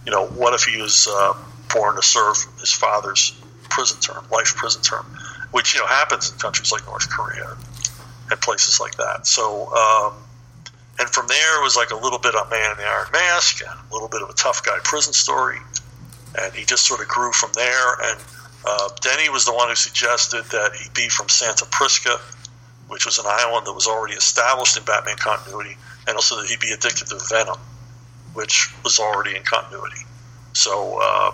[0.05, 1.33] you know, what if he was uh,
[1.73, 3.33] born to serve his father's
[3.69, 5.05] prison term, life prison term,
[5.51, 7.57] which you know happens in countries like North Korea
[8.29, 9.27] and places like that.
[9.27, 9.73] So.
[9.73, 10.13] Um,
[10.99, 13.61] and from there, it was like a little bit of Man in the Iron Mask
[13.61, 15.57] and a little bit of a tough guy prison story.
[16.37, 17.93] And he just sort of grew from there.
[18.03, 18.19] And
[18.67, 22.19] uh, Denny was the one who suggested that he be from Santa Prisca,
[22.89, 26.57] which was an island that was already established in Batman continuity, and also that he
[26.59, 27.57] be addicted to Venom,
[28.33, 30.01] which was already in continuity.
[30.51, 31.31] So uh,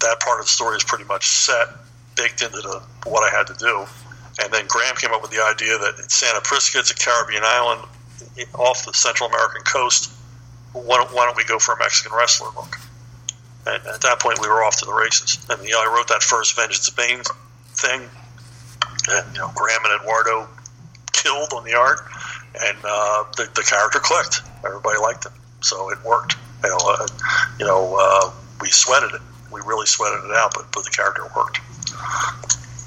[0.00, 1.68] that part of the story is pretty much set,
[2.16, 3.86] baked into the, what I had to do.
[4.40, 7.82] And then Graham came up with the idea that Santa Prisca, it's a Caribbean island
[8.54, 10.12] off the Central American coast.
[10.72, 12.78] Why don't, why don't we go for a Mexican wrestler book?
[13.66, 15.44] And at that point, we were off to the races.
[15.50, 17.20] And you know, I wrote that first Vengeance of Bane
[17.74, 18.08] thing,
[19.10, 20.48] and you know, Graham and Eduardo
[21.12, 22.00] killed on the art,
[22.62, 24.42] and uh, the, the character clicked.
[24.64, 26.36] Everybody liked it, so it worked.
[26.64, 27.06] You know, uh,
[27.58, 29.20] you know, uh, we sweated it.
[29.52, 31.60] We really sweated it out, but but the character worked.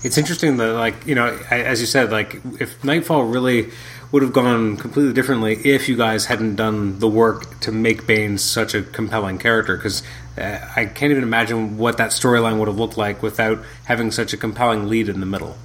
[0.03, 3.69] It's interesting that, like, you know, as you said, like, if Knightfall really
[4.11, 8.37] would have gone completely differently if you guys hadn't done the work to make Bane
[8.37, 9.77] such a compelling character.
[9.77, 10.03] Because
[10.37, 14.33] uh, I can't even imagine what that storyline would have looked like without having such
[14.33, 15.57] a compelling lead in the middle.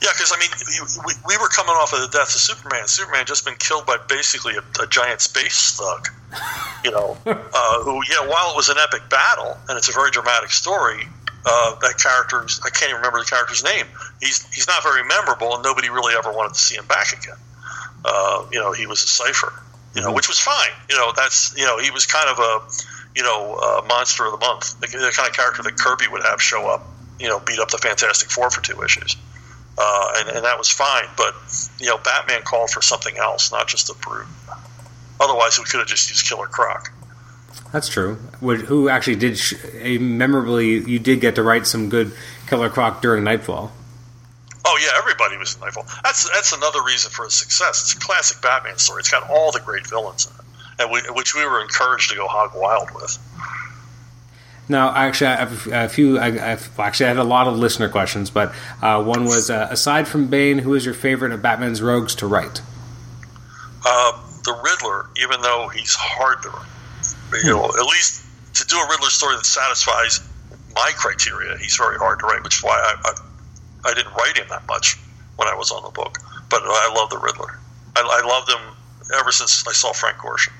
[0.00, 0.50] Yeah, because I mean,
[1.06, 2.86] we, we were coming off of the death of Superman.
[2.86, 6.08] Superman had just been killed by basically a, a giant space thug.
[6.84, 10.12] You know, uh, who yeah, while it was an epic battle and it's a very
[10.12, 11.08] dramatic story,
[11.48, 13.86] uh, that character I can't even remember the character's name.
[14.20, 17.40] He's he's not very memorable, and nobody really ever wanted to see him back again.
[18.04, 19.52] Uh, you know, he was a cipher,
[19.94, 20.16] you know, mm-hmm.
[20.16, 20.70] which was fine.
[20.88, 22.60] You know, that's, you know, he was kind of a,
[23.16, 26.22] you know, a monster of the month, the, the kind of character that Kirby would
[26.22, 26.86] have show up,
[27.18, 29.16] you know, beat up the Fantastic Four for two issues.
[29.76, 31.06] Uh, and, and that was fine.
[31.16, 31.34] But,
[31.78, 34.26] you know, Batman called for something else, not just a brute.
[35.20, 36.92] Otherwise, we could have just used Killer Croc.
[37.72, 38.14] That's true.
[38.40, 40.78] Who actually did sh- a memorably?
[40.78, 42.12] You did get to write some good
[42.46, 43.72] Killer Croc during Knightfall.
[44.64, 45.86] Oh yeah, everybody was in Knightfall.
[46.02, 47.82] That's that's another reason for its success.
[47.82, 49.00] It's a classic Batman story.
[49.00, 52.16] It's got all the great villains in it, and we, which we were encouraged to
[52.16, 53.18] go hog wild with.
[54.70, 56.18] Now, actually, I have a few.
[56.18, 59.68] I, I've, actually, I had a lot of listener questions, but uh, one was uh,
[59.70, 62.60] aside from Bane, who is your favorite of Batman's rogues to write?
[63.86, 66.66] Um, the Riddler, even though he's hard to write,
[67.44, 70.20] you know, at least to do a Riddler story that satisfies
[70.74, 74.36] my criteria, he's very hard to write, which is why I, I I didn't write
[74.36, 74.96] him that much
[75.36, 76.18] when I was on the book,
[76.50, 77.58] but I love the Riddler.
[77.96, 78.76] I, I loved him
[79.18, 80.52] ever since I saw Frank Gorshin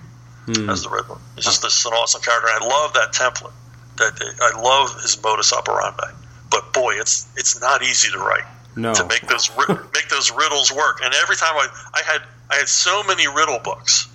[0.47, 0.71] mm.
[0.71, 1.19] as the Riddler.
[1.35, 2.49] He's just this an awesome character.
[2.49, 3.53] I love that template.
[3.97, 6.15] That I love his modus operandi.
[6.51, 8.45] But boy, it's it's not easy to write.
[8.77, 8.95] No.
[8.95, 11.01] To make those make those riddles work.
[11.03, 14.09] And every time I I had I had so many riddle books.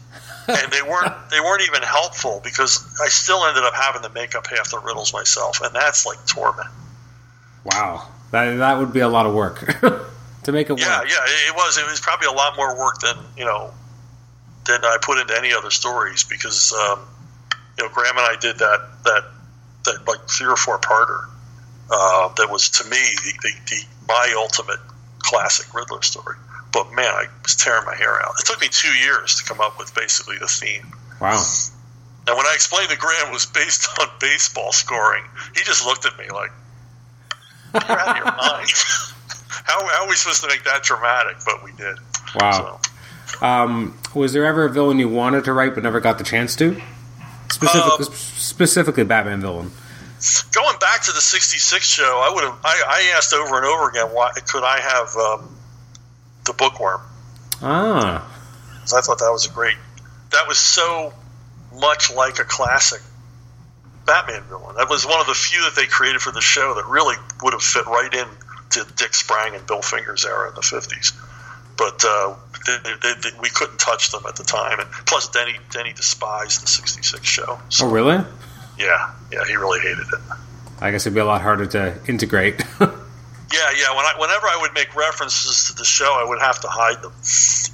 [0.48, 4.36] And they weren't they weren't even helpful because I still ended up having to make
[4.36, 6.70] up half the riddles myself, and that's like torment.
[7.64, 8.08] Wow.
[8.32, 9.60] That that would be a lot of work
[10.44, 11.10] to make it yeah, work.
[11.10, 11.78] Yeah, it was.
[11.78, 13.72] It was probably a lot more work than you know
[14.66, 17.00] than I put into any other stories because um,
[17.78, 19.24] you know Graham and I did that that
[19.86, 21.26] that like three or four parter,
[21.92, 24.80] uh, that was to me the, the, the my ultimate
[25.20, 26.36] classic Riddler story.
[26.74, 28.34] But man, I was tearing my hair out.
[28.40, 30.92] It took me two years to come up with basically the theme.
[31.22, 31.42] Wow.
[32.28, 35.24] And when I explained that Graham was based on baseball scoring,
[35.56, 36.52] he just looked at me like,
[37.74, 38.70] "You're out of your mind."
[39.66, 41.38] how, how are we supposed to make that dramatic?
[41.46, 41.98] But we did.
[42.36, 42.80] Wow.
[42.82, 43.46] So.
[43.46, 46.56] Um, was there ever a villain you wanted to write but never got the chance
[46.58, 46.82] to?
[47.52, 49.72] Specifically, um, specifically Batman villain.
[50.54, 52.58] Going back to the '66 show, I would have.
[52.64, 55.50] I, I, asked over and over again, why could I have um,
[56.46, 57.02] the Bookworm?
[57.62, 58.30] Ah.
[58.96, 59.78] I thought that was a great.
[60.32, 61.14] That was so
[61.80, 63.02] much like a classic
[64.06, 64.76] Batman villain.
[64.76, 67.54] That was one of the few that they created for the show that really would
[67.54, 68.28] have fit right in
[68.72, 71.14] to Dick Sprang and Bill Finger's era in the 50s.
[71.78, 74.80] But uh, they, they, they, we couldn't touch them at the time.
[74.80, 77.60] And plus, Denny Denny despised the 66 show.
[77.70, 78.24] So, oh, really?
[78.78, 80.20] Yeah, yeah, he really hated it.
[80.82, 82.62] I guess it'd be a lot harder to integrate.
[83.52, 83.96] Yeah, yeah.
[83.96, 87.02] When I, whenever I would make references to the show, I would have to hide
[87.02, 87.14] them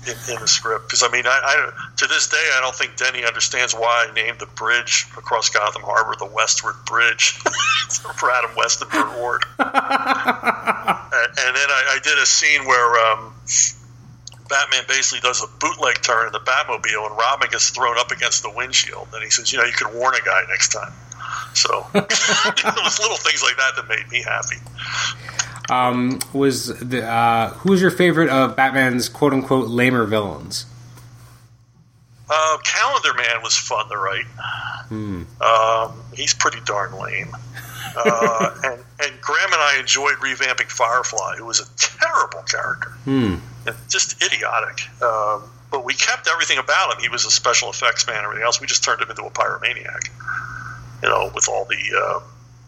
[0.07, 2.95] in, in the script because I mean, I, I, to this day, I don't think
[2.97, 7.31] Denny understands why I named the bridge across Gotham Harbor the Westward Bridge
[8.15, 9.43] for Adam West and Burt Ward.
[9.59, 13.33] and, and, then I, I, did a scene where um,
[14.49, 18.43] Batman basically does a bootleg turn in the Batmobile, and Robin gets thrown up against
[18.43, 20.91] the windshield, and he says, "You know, you could warn a guy next time."
[21.53, 24.57] So it was little things like that that made me happy.
[25.69, 30.65] Um, was the uh, who was your favorite of Batman's quote unquote lamer villains?
[32.29, 34.25] Uh, Calendar Man was fun to write.
[34.89, 35.23] Hmm.
[35.41, 37.35] Um, he's pretty darn lame.
[37.95, 43.35] Uh, and, and Graham and I enjoyed revamping Firefly, who was a terrible character, hmm.
[43.65, 44.81] and just idiotic.
[45.01, 47.01] Um, but we kept everything about him.
[47.01, 48.23] He was a special effects man.
[48.23, 50.09] Everything else, we just turned him into a pyromaniac.
[51.01, 52.19] You know, with all the uh,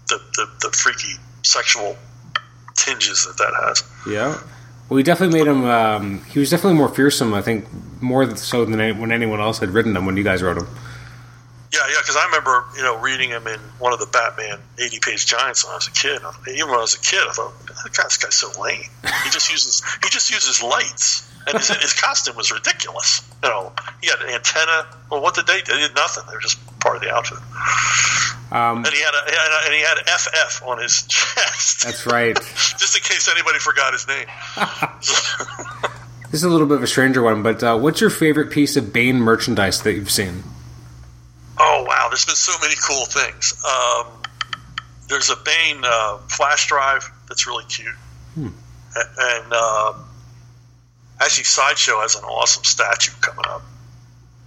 [0.08, 1.98] the, the, the freaky sexual
[2.84, 3.84] tinges that that has.
[4.08, 4.41] Yeah.
[4.89, 5.63] Well, he definitely made him.
[5.65, 7.34] Um, he was definitely more fearsome.
[7.34, 7.65] I think
[8.02, 10.67] more so than any, when anyone else had written him when you guys wrote him.
[11.72, 11.96] Yeah, yeah.
[12.02, 15.72] Because I remember, you know, reading him in one of the Batman eighty-page giants when
[15.72, 16.22] I was a kid.
[16.50, 18.84] Even when I was a kid, I thought, God, this guy's so lame.
[19.24, 23.28] He just uses he just uses lights and his, his, costume was ridiculous.
[23.44, 24.88] You know, he had an antenna.
[25.10, 25.62] Well, what did they?
[25.62, 26.24] They did nothing.
[26.28, 27.38] They were just part of the outfit.
[28.52, 31.84] Um, and he had a, and he had FF on his chest.
[31.84, 32.36] That's right.
[32.56, 34.26] just in case anybody forgot his name.
[36.32, 38.76] this is a little bit of a stranger one, but uh, what's your favorite piece
[38.76, 40.44] of Bane merchandise that you've seen?
[41.58, 43.63] Oh wow, there's been so many cool things.
[43.63, 44.08] Um,
[45.08, 47.96] there's a Bane uh, flash drive that's really cute,
[48.36, 48.50] hmm.
[48.96, 49.54] and.
[49.54, 49.94] Uh,
[51.22, 53.62] Actually, Sideshow has an awesome statue coming up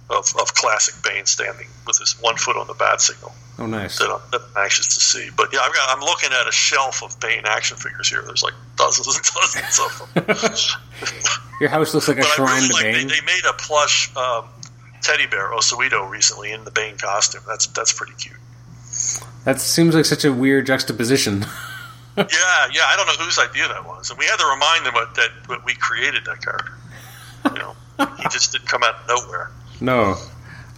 [0.09, 3.33] of, of classic Bane standing with his one foot on the bat signal.
[3.57, 3.99] Oh, nice.
[3.99, 5.29] That I'm, that I'm, anxious to see.
[5.35, 8.21] But yeah, I've got, I'm looking at a shelf of Bane action figures here.
[8.21, 11.35] There's like dozens and dozens of them.
[11.61, 13.07] Your house looks like a shrine really to like, Bane.
[13.07, 14.49] They, they, made a plush um,
[15.01, 17.43] teddy bear, Osuito, recently in the Bane costume.
[17.47, 18.37] That's that's pretty cute.
[19.45, 21.41] That seems like such a weird juxtaposition.
[22.17, 22.25] yeah,
[22.73, 22.81] yeah.
[22.87, 25.65] I don't know whose idea that was, and we had to remind them that, that
[25.65, 26.73] we created that character.
[27.45, 27.75] You know,
[28.17, 29.51] he just didn't come out of nowhere.
[29.81, 30.17] No.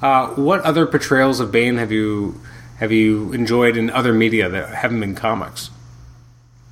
[0.02, 2.40] Uh, what other portrayals of Bane have you
[2.80, 5.72] have you enjoyed in other media that haven't been comics?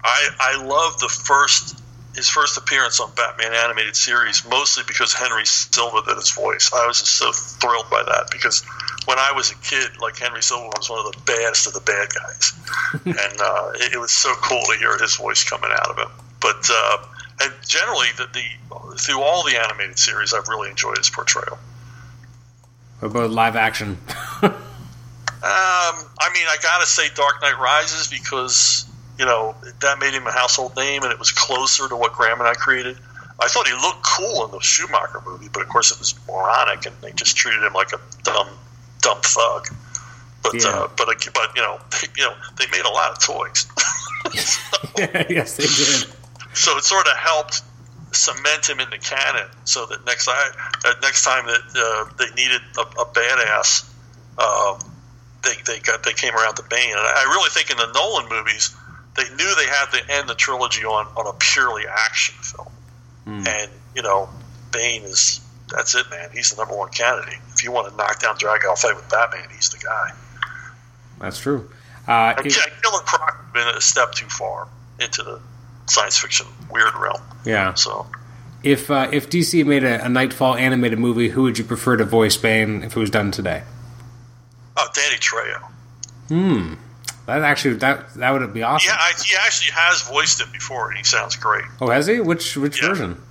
[0.04, 1.82] I I love the first
[2.16, 6.72] his first appearance on Batman animated series, mostly because Henry Silva did his voice.
[6.74, 8.64] I was just so thrilled by that because
[9.06, 11.82] when I was a kid, like Henry Silva was one of the baddest of the
[11.82, 12.54] bad guys,
[13.06, 16.10] and uh, it, it, was so cool to hear his voice coming out of him.
[16.40, 16.98] But uh,
[17.42, 21.58] and generally, the, the through all the animated series, I've really enjoyed his portrayal.
[23.02, 23.98] About live action?
[24.42, 24.52] um,
[25.44, 28.86] I mean, I gotta say Dark Knight Rises because
[29.18, 32.40] you know, that made him a household name, and it was closer to what Graham
[32.40, 32.98] and I created.
[33.40, 36.86] I thought he looked cool in the Schumacher movie, but of course it was moronic,
[36.86, 38.48] and they just treated him like a dumb,
[39.02, 39.68] dumb thug.
[40.44, 40.70] But yeah.
[40.70, 43.68] uh, but but you know they, you know they made a lot of toys.
[44.34, 44.78] so,
[45.30, 46.16] yes, they did.
[46.54, 47.62] So it sort of helped
[48.16, 50.52] cement him in the canon, so that next time
[50.84, 53.90] that next time that uh, they needed a, a badass,
[54.40, 54.80] um,
[55.44, 56.92] they they got they came around to Bane.
[56.92, 58.76] And I really think in the Nolan movies
[59.16, 62.68] they knew they had to end the trilogy on, on a purely action film.
[63.26, 63.48] Mm.
[63.48, 64.30] And, you know,
[64.72, 65.40] Bane is,
[65.72, 66.30] that's it, man.
[66.34, 67.40] He's the number one candidate.
[67.54, 70.12] If you want to knock down Drag-Out fight with Batman, he's the guy.
[71.20, 71.70] That's true.
[72.08, 72.54] Uh, it,
[72.84, 74.68] Killer Croc has been a step too far
[75.00, 75.40] into the
[75.88, 77.22] science fiction weird realm.
[77.46, 77.74] Yeah.
[77.74, 78.08] So.
[78.64, 82.04] If uh, if DC made a, a, Knightfall animated movie, who would you prefer to
[82.06, 83.64] voice Bane if it was done today?
[84.76, 85.62] Oh, Danny Trejo.
[86.30, 86.74] Hmm.
[87.28, 88.90] That actually that that would be awesome.
[88.92, 91.66] Yeah, I, he actually has voiced it before, and he sounds great.
[91.80, 92.20] Oh, has he?
[92.20, 92.90] Which which Yeah.
[92.90, 93.22] version?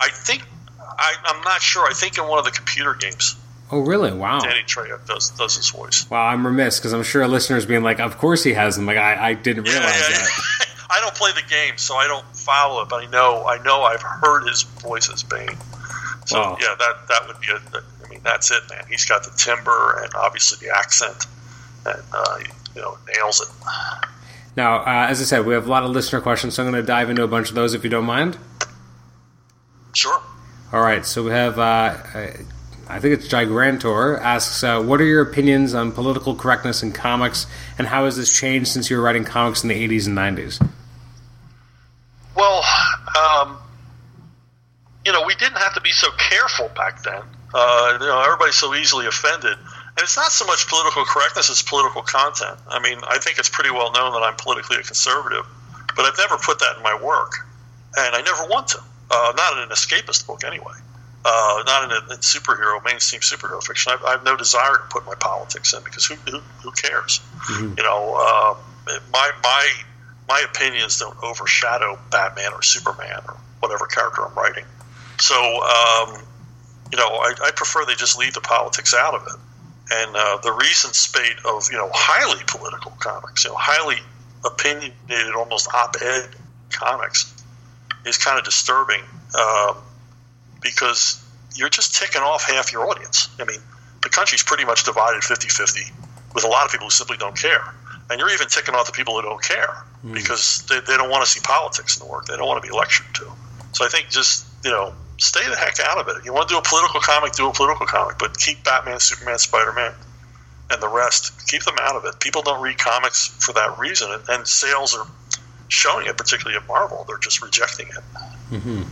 [0.00, 0.44] I think
[0.78, 1.86] I, I'm not sure.
[1.86, 3.36] I think in one of the computer games,
[3.70, 4.12] Oh, really?
[4.12, 4.38] Wow.
[4.38, 6.08] Danny Trejo does does his voice.
[6.08, 8.86] Wow, I'm remiss because I'm sure a listeners being like, "Of course he has them."
[8.86, 10.68] Like, I, I didn't Yeah, realize yeah, that.
[10.90, 12.88] I don't play the game, so I don't follow it.
[12.88, 15.56] But I know I know I've heard his voice as Bane.
[16.26, 16.58] So Wow.
[16.60, 17.80] yeah, that that would be a.
[18.04, 18.84] I mean, that's it, man.
[18.88, 21.26] He's got the timber and obviously the accent,
[21.84, 22.38] and uh,
[22.74, 23.48] you know nails it.
[24.56, 26.82] Now, uh, as I said, we have a lot of listener questions, so I'm going
[26.82, 28.38] to dive into a bunch of those if you don't mind.
[29.92, 30.20] Sure.
[30.72, 31.62] All right, so we have, uh,
[32.14, 32.26] uh,
[32.88, 37.46] I think it's Gigantor, asks, uh, what are your opinions on political correctness in comics,
[37.78, 40.64] and how has this changed since you were writing comics in the 80s and 90s?
[42.36, 42.62] Well,
[43.18, 43.58] um,
[45.04, 47.22] you know, we didn't have to be so careful back then.
[47.52, 49.56] Uh, you know, everybody's so easily offended.
[49.96, 52.58] And it's not so much political correctness, it's political content.
[52.68, 55.46] I mean, I think it's pretty well known that I'm politically a conservative,
[55.96, 57.32] but I've never put that in my work.
[57.96, 58.78] And I never want to.
[59.10, 60.74] Uh, not in an escapist book, anyway.
[61.28, 63.92] Uh, not in, a, in superhero, mainstream superhero fiction.
[63.92, 67.20] I've, I have no desire to put my politics in because who, who, who cares?
[67.76, 68.56] You know, um,
[69.12, 69.72] my, my,
[70.28, 74.64] my opinions don't overshadow Batman or Superman or whatever character I'm writing.
[75.18, 76.22] So, um,
[76.92, 79.40] you know, I, I prefer they just leave the politics out of it.
[79.90, 83.96] And uh, the recent spate of you know highly political comics, you know, highly
[84.44, 86.28] opinionated, almost op-ed
[86.70, 87.32] comics,
[88.04, 89.02] is kind of disturbing
[89.38, 89.76] um,
[90.66, 91.22] because
[91.54, 93.28] you're just ticking off half your audience.
[93.40, 93.60] I mean,
[94.02, 97.74] the country's pretty much divided 50-50 with a lot of people who simply don't care.
[98.10, 101.24] And you're even ticking off the people who don't care because they, they don't want
[101.24, 102.26] to see politics in the work.
[102.26, 103.32] They don't want to be lectured to.
[103.72, 106.24] So I think just, you know, stay the heck out of it.
[106.24, 109.38] You want to do a political comic, do a political comic, but keep Batman, Superman,
[109.38, 109.92] Spider Man,
[110.70, 111.48] and the rest.
[111.48, 112.20] Keep them out of it.
[112.20, 115.06] People don't read comics for that reason, and, and sales are
[115.68, 117.04] showing it, particularly at Marvel.
[117.08, 118.04] They're just rejecting it.
[118.50, 118.82] Mm-hmm.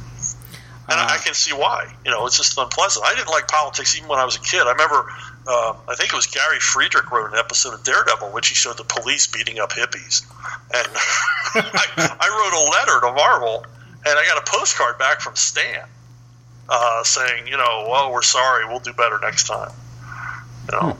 [0.88, 1.94] And I, I can see why.
[2.04, 3.04] You know, it's just unpleasant.
[3.06, 4.62] I didn't like politics even when I was a kid.
[4.62, 5.06] I remember,
[5.46, 8.76] uh, I think it was Gary Friedrich wrote an episode of Daredevil which he showed
[8.76, 10.22] the police beating up hippies.
[10.74, 10.88] And
[11.56, 13.66] I, I wrote a letter to Marvel,
[14.06, 15.86] and I got a postcard back from Stan
[16.68, 19.70] uh, saying, you know, well, we're sorry, we'll do better next time.
[20.70, 20.96] You know,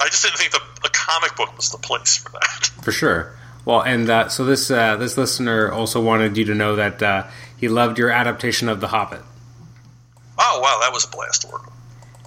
[0.00, 2.70] I just didn't think the, the comic book was the place for that.
[2.82, 3.34] For sure.
[3.64, 7.26] Well, and uh, so this uh, this listener also wanted you to know that uh,
[7.58, 9.20] he loved your adaptation of The Hobbit.
[10.38, 11.66] Oh wow, that was a blast to work.
[11.66, 11.72] on.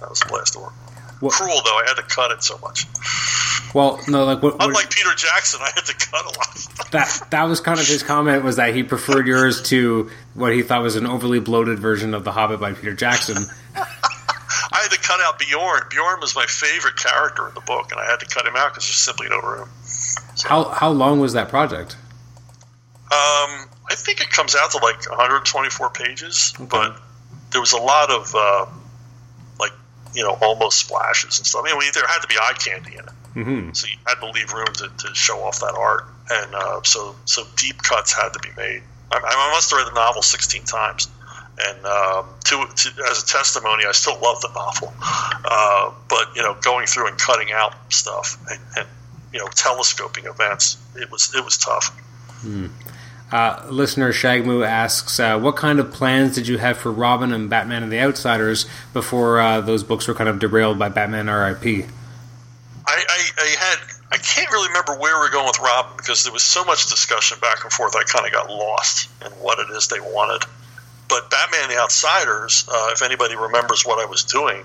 [0.00, 0.72] That was a blast to work.
[1.20, 2.86] What- Cruel though, I had to cut it so much.
[3.74, 6.90] Well, no, like what, what- Unlike Peter Jackson, I had to cut a lot.
[6.92, 10.62] that that was kind of his comment was that he preferred yours to what he
[10.62, 13.44] thought was an overly bloated version of The Hobbit by Peter Jackson.
[14.74, 15.82] I had to cut out Beorn.
[15.90, 18.72] Beorn was my favorite character in the book, and I had to cut him out
[18.72, 19.68] because there's simply no room.
[20.44, 21.96] How how long was that project?
[23.10, 26.98] Um, I think it comes out to like 124 pages, but
[27.50, 28.66] there was a lot of uh,
[29.60, 29.72] like
[30.14, 31.62] you know almost splashes and stuff.
[31.62, 34.14] I mean, we, there had to be eye candy in it, hmm so you had
[34.14, 38.14] to leave room to, to show off that art, and uh, so so deep cuts
[38.14, 38.82] had to be made.
[39.12, 41.08] I, I must have read the novel 16 times,
[41.60, 44.94] and um, to, to as a testimony, I still love the novel,
[45.44, 48.86] uh, but you know, going through and cutting out stuff and, and
[49.34, 51.94] you know telescoping events, it was it was tough.
[53.32, 57.48] Uh, listener Shagmu asks, uh, "What kind of plans did you have for Robin and
[57.48, 61.86] Batman and the Outsiders before uh, those books were kind of derailed by Batman R.I.P.?"
[62.86, 63.78] I, I, I had
[64.12, 66.90] I can't really remember where we are going with Robin because there was so much
[66.90, 67.96] discussion back and forth.
[67.96, 70.46] I kind of got lost in what it is they wanted.
[71.08, 74.62] But Batman: and The Outsiders, uh, if anybody remembers what I was doing,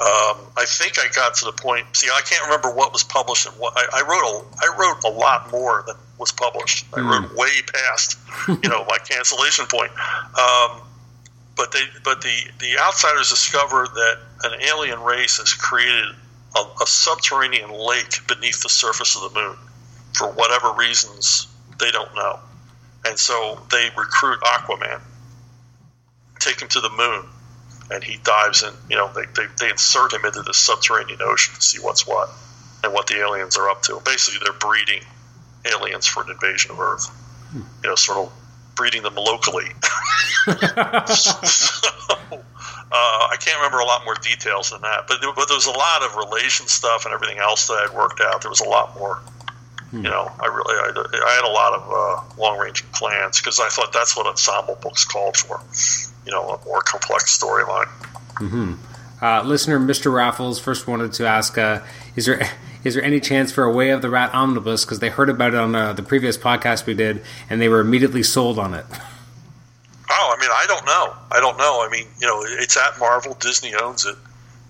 [0.00, 1.86] um, I think I got to the point.
[1.96, 4.24] See, I can't remember what was published and what I, I wrote.
[4.24, 6.86] A, I wrote a lot more than was published.
[6.94, 8.18] I wrote way past,
[8.48, 9.90] you know, my cancellation point.
[10.38, 10.80] Um,
[11.56, 16.14] but they, but the the outsiders discover that an alien race has created
[16.56, 19.56] a, a subterranean lake beneath the surface of the moon
[20.16, 21.46] for whatever reasons
[21.78, 22.40] they don't know,
[23.04, 25.00] and so they recruit Aquaman,
[26.40, 27.26] take him to the moon,
[27.90, 28.72] and he dives in.
[28.88, 32.30] You know, they, they, they insert him into the subterranean ocean to see what's what
[32.82, 34.00] and what the aliens are up to.
[34.04, 35.02] Basically, they're breeding
[35.64, 37.10] aliens for an invasion of Earth.
[37.82, 38.32] You know, sort of
[38.74, 39.66] breeding them locally.
[41.06, 41.32] so,
[42.92, 45.70] uh, I can't remember a lot more details than that, but but there was a
[45.70, 48.42] lot of relation stuff and everything else that I'd worked out.
[48.42, 49.20] There was a lot more.
[49.92, 50.88] You know, I really I,
[51.24, 54.74] I had a lot of uh, long ranging plans because I thought that's what ensemble
[54.74, 55.60] books called for.
[56.26, 57.86] You know, a more complex storyline.
[58.36, 58.74] Mm-hmm.
[59.22, 60.12] Uh, listener Mr.
[60.12, 61.80] Raffles first wanted to ask: uh,
[62.16, 62.48] Is there
[62.84, 64.84] is there any chance for a Way of the Rat omnibus?
[64.84, 67.80] Because they heard about it on uh, the previous podcast we did, and they were
[67.80, 68.84] immediately sold on it.
[70.16, 71.14] Oh, I mean, I don't know.
[71.32, 71.84] I don't know.
[71.84, 73.34] I mean, you know, it's at Marvel.
[73.40, 74.14] Disney owns it.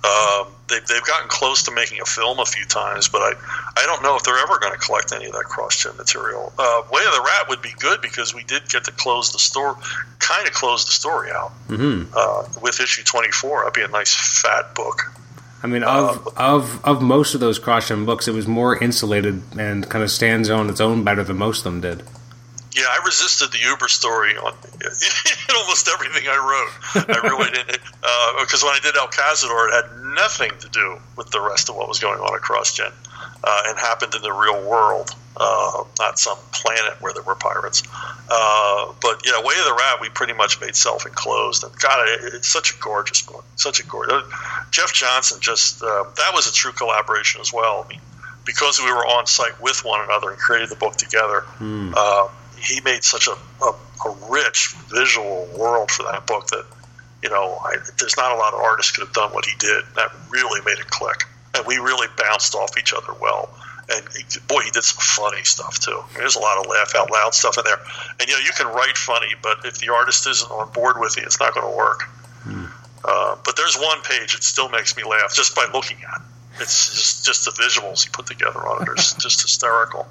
[0.06, 3.32] Um, they've, they've gotten close to making a film a few times, but I,
[3.76, 6.52] I don't know if they're ever going to collect any of that CrossGen material.
[6.58, 9.38] Uh, Way of the Rat would be good because we did get to close the
[9.38, 9.74] story,
[10.18, 12.12] kind of close the story out mm-hmm.
[12.16, 13.60] uh, with issue 24.
[13.60, 15.12] That'd be a nice fat book.
[15.62, 19.42] I mean, of, uh, of of most of those CrossGen books, it was more insulated
[19.58, 22.02] and kind of stands on its own better than most of them did.
[22.74, 24.52] Yeah, I resisted the Uber story on
[24.82, 27.08] in almost everything I wrote.
[27.08, 27.78] I really didn't,
[28.40, 31.68] because uh, when I did El Cazador, it had nothing to do with the rest
[31.68, 32.90] of what was going on across Gen,
[33.44, 37.84] uh, and happened in the real world, uh, not some planet where there were pirates.
[38.28, 42.34] Uh, but yeah, Way of the Rat, we pretty much made self-enclosed, and God, it,
[42.34, 44.24] it's such a gorgeous book, such a gorgeous.
[44.72, 47.84] Jeff Johnson just uh, that was a true collaboration as well.
[47.86, 48.00] I mean,
[48.44, 51.44] because we were on site with one another and created the book together.
[51.60, 51.94] Mm
[52.58, 53.74] he made such a, a,
[54.06, 56.64] a, rich visual world for that book that
[57.22, 59.84] you know I, there's not a lot of artists could have done what he did.
[59.96, 61.24] That really made it click,
[61.54, 63.48] and we really bounced off each other well.
[63.86, 64.02] And
[64.48, 66.02] boy, he did some funny stuff too.
[66.16, 67.78] There's a lot of laugh out loud stuff in there.
[68.18, 71.16] And you know, you can write funny, but if the artist isn't on board with
[71.18, 72.04] you, it's not going to work.
[72.44, 72.64] Hmm.
[73.04, 76.26] Uh, but there's one page that still makes me laugh just by looking at it.
[76.60, 80.06] It's just, just the visuals he put together on it are just hysterical.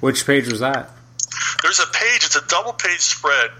[0.00, 0.90] Which page was that?
[1.62, 2.24] There's a page.
[2.24, 3.50] It's a double page spread,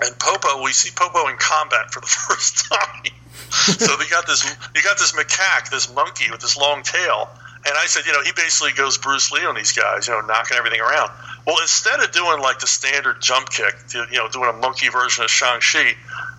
[0.00, 0.62] and Popo.
[0.62, 3.12] We see Popo in combat for the first time.
[3.50, 4.44] so they got this.
[4.74, 7.28] You got this macaque, this monkey with this long tail.
[7.66, 10.20] And I said, you know, he basically goes Bruce Lee on these guys, you know,
[10.20, 11.10] knocking everything around.
[11.46, 15.24] Well, instead of doing like the standard jump kick, you know, doing a monkey version
[15.24, 15.94] of Shang-Chi,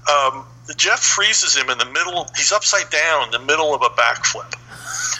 [0.09, 0.45] um,
[0.77, 2.27] Jeff freezes him in the middle.
[2.37, 4.53] He's upside down in the middle of a backflip.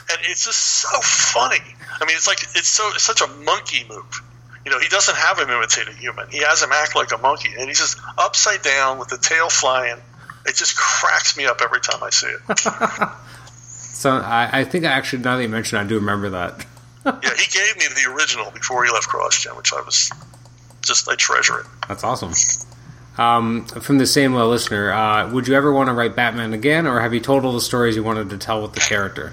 [0.09, 1.59] And it's just so funny.
[1.99, 4.21] I mean, it's like, it's so, it's such a monkey move.
[4.67, 6.27] You know, he doesn't have him imitate a human.
[6.27, 9.47] He has him act like a monkey, and he's just upside down with the tail
[9.47, 9.95] flying.
[10.45, 12.59] It just cracks me up every time I see it.
[13.63, 16.65] so I, I, think I actually, now that you mention, it, I do remember that.
[17.05, 20.11] yeah, he gave me the original before he left CrossGen, which I was
[20.81, 21.65] just I treasure it.
[21.87, 22.33] That's awesome.
[23.17, 26.99] Um, from the same listener, uh, would you ever want to write Batman again, or
[26.99, 29.31] have you told all the stories you wanted to tell with the character?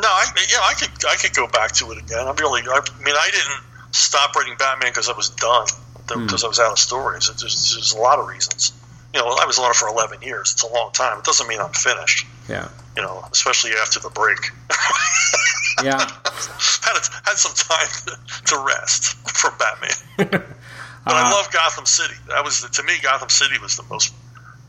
[0.00, 2.24] No, I, yeah, I could I could go back to it again.
[2.24, 5.66] I'm really, I mean, I didn't stopped writing Batman because I was done,
[6.06, 6.44] because mm.
[6.44, 7.26] I was out of stories.
[7.26, 8.72] There's, there's a lot of reasons.
[9.14, 10.52] You know, I was on it for 11 years.
[10.52, 11.18] It's a long time.
[11.18, 12.26] It doesn't mean I'm finished.
[12.48, 12.68] Yeah.
[12.96, 14.38] You know, especially after the break.
[15.84, 15.98] yeah.
[15.98, 19.90] had, a, had some time to rest from Batman.
[20.30, 22.14] but uh, I love Gotham City.
[22.28, 24.12] That was to me, Gotham City was the most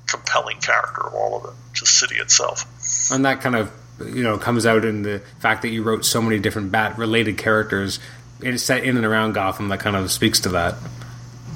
[0.08, 1.56] compelling character of all of it.
[1.74, 2.66] Just city itself.
[3.12, 3.72] And that kind of
[4.06, 7.38] you know comes out in the fact that you wrote so many different bat related
[7.38, 8.00] characters
[8.42, 10.76] it's set in and around Gotham that kind of speaks to that.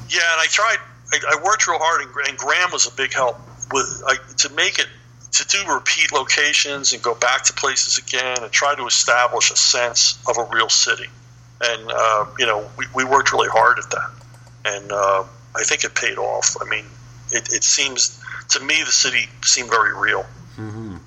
[0.09, 0.77] Yeah, and I tried.
[1.11, 3.37] I, I worked real hard, and, and Graham was a big help
[3.71, 4.87] with I, to make it
[5.33, 9.55] to do repeat locations and go back to places again and try to establish a
[9.55, 11.07] sense of a real city.
[11.61, 14.11] And uh, you know, we, we worked really hard at that,
[14.65, 15.23] and uh,
[15.55, 16.57] I think it paid off.
[16.61, 16.85] I mean,
[17.31, 20.25] it, it seems to me the city seemed very real.
[20.57, 20.97] Mm-hmm.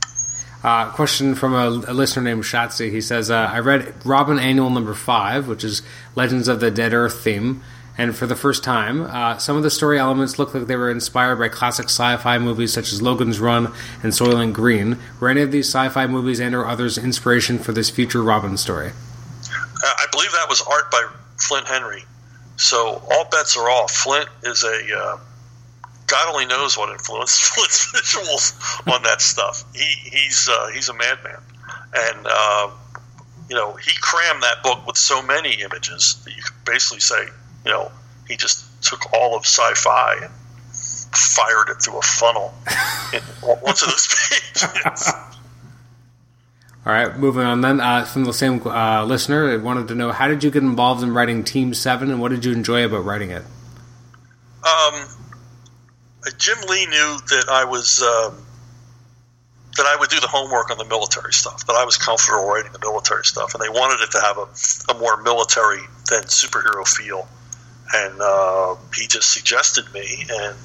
[0.65, 2.91] Uh, question from a, a, listener named Shatsi.
[2.91, 5.83] He says, uh, I read Robin Annual number five, which is
[6.15, 7.63] Legends of the Dead Earth theme,
[7.99, 10.91] and for the first time, uh, some of the story elements look like they were
[10.91, 14.99] inspired by classic sci-fi movies such as Logan's Run and Soylent Green.
[15.19, 18.89] Were any of these sci-fi movies and or others inspiration for this future Robin story?
[18.89, 22.05] Uh, I believe that was art by Flint Henry.
[22.57, 23.91] So all bets are off.
[23.91, 25.19] Flint is a uh,
[26.07, 29.65] God only knows what influenced Flint's visuals on that stuff.
[29.75, 31.41] He, he's uh, he's a madman,
[31.95, 32.71] and uh,
[33.49, 37.27] you know he crammed that book with so many images that you could basically say,
[37.65, 37.91] you know,
[38.29, 40.33] he just took all of sci-fi and
[41.13, 42.55] fired it through a funnel
[43.13, 43.23] in
[43.63, 45.13] once of those pages.
[46.85, 47.81] All right, moving on then.
[47.81, 51.03] Uh, from the same uh, listener, I wanted to know how did you get involved
[51.03, 53.43] in writing Team Seven, and what did you enjoy about writing it?
[54.63, 55.09] Um,
[56.39, 58.47] Jim Lee knew that I was um,
[59.77, 61.67] that I would do the homework on the military stuff.
[61.67, 64.93] That I was comfortable writing the military stuff, and they wanted it to have a,
[64.93, 67.29] a more military than superhero feel.
[67.95, 70.57] And uh, he just suggested me, and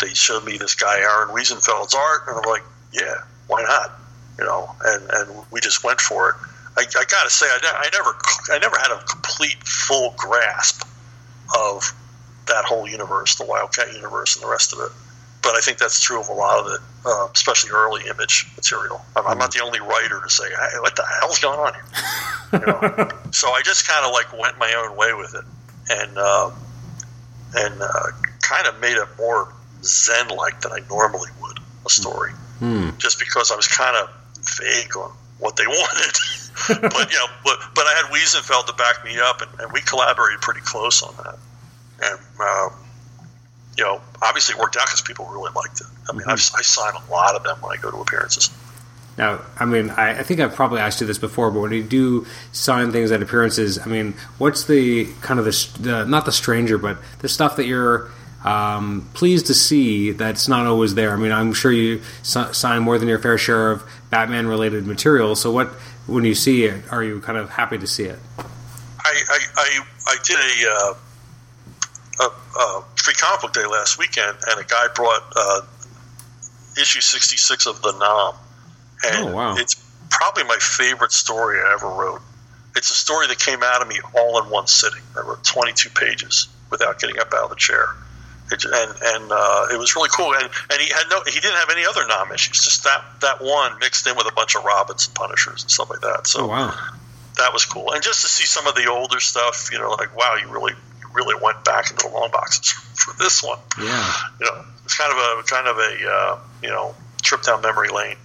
[0.00, 2.62] they showed me this guy Aaron Wiesenfeld's art, and I'm like,
[2.92, 3.14] yeah,
[3.48, 3.98] why not?
[4.38, 6.34] You know, and and we just went for it.
[6.76, 8.16] I, I got to say, I, I never
[8.50, 10.86] I never had a complete full grasp
[11.56, 11.92] of
[12.50, 14.92] that whole universe, the Wildcat universe, and the rest of it.
[15.42, 16.80] But I think that's true of a lot of it.
[17.04, 19.00] uh, especially early image material.
[19.16, 21.84] I'm, I'm, not the only writer to say, "Hey, what the hell's going on here?"
[22.52, 23.08] You know?
[23.30, 25.44] so I just kind of like went my own way with it,
[25.90, 26.52] and um,
[27.54, 28.10] and uh,
[28.42, 32.90] kind of made it more zen-like than I normally would a story, hmm.
[32.98, 34.10] just because I was kind of
[34.58, 36.16] vague on what they wanted.
[36.68, 39.80] but you know, but but I had Wiesenfeld to back me up, and, and we
[39.80, 41.38] collaborated pretty close on that.
[42.02, 42.72] And um,
[43.76, 45.86] you know, obviously it worked out because people really liked it.
[46.08, 46.30] I mean, mm-hmm.
[46.30, 48.50] I sign a lot of them when I go to appearances.
[49.18, 51.82] Now, I mean, I, I, think I've probably asked you this before, but when you
[51.82, 56.32] do sign things at appearances, I mean, what's the kind of the, the not the
[56.32, 58.10] stranger, but the stuff that you're
[58.44, 61.12] um, pleased to see that's not always there?
[61.12, 65.34] I mean, I'm sure you sign more than your fair share of Batman related material.
[65.36, 65.68] So, what
[66.06, 68.18] when you see it, are you kind of happy to see it?
[68.38, 70.70] I I, I, I did a.
[70.70, 70.94] Uh
[72.20, 75.60] a, a free comic book day last weekend, and a guy brought uh,
[76.80, 78.34] issue 66 of the Nam.
[79.02, 79.54] And oh, wow.
[79.56, 79.74] it's
[80.10, 82.20] probably my favorite story I ever wrote.
[82.76, 85.02] It's a story that came out of me all in one sitting.
[85.16, 87.86] I wrote 22 pages without getting up out of the chair.
[88.52, 90.34] It, and and uh, it was really cool.
[90.34, 92.62] And, and he had no, he didn't have any other Nam issues.
[92.62, 95.90] Just that that one mixed in with a bunch of Robins and Punishers and stuff
[95.90, 96.26] like that.
[96.26, 96.74] So oh, wow.
[97.38, 97.92] that was cool.
[97.92, 100.72] And just to see some of the older stuff, you know, like wow, you really
[101.12, 103.58] really went back into the long boxes for this one.
[103.78, 107.62] Yeah, you know, it's kind of a kind of a uh, you know trip down
[107.62, 108.16] memory lane.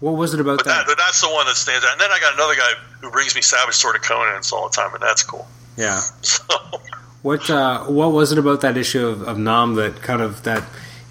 [0.00, 0.86] What was it about but that?
[0.86, 0.96] that?
[0.96, 1.92] That's the one that stands out.
[1.92, 2.70] And then I got another guy
[3.00, 5.46] who brings me Savage Sword of Conans all the time, and that's cool.
[5.76, 6.00] Yeah.
[6.22, 6.44] So.
[7.22, 10.62] What uh, what was it about that issue of, of Nam that kind of that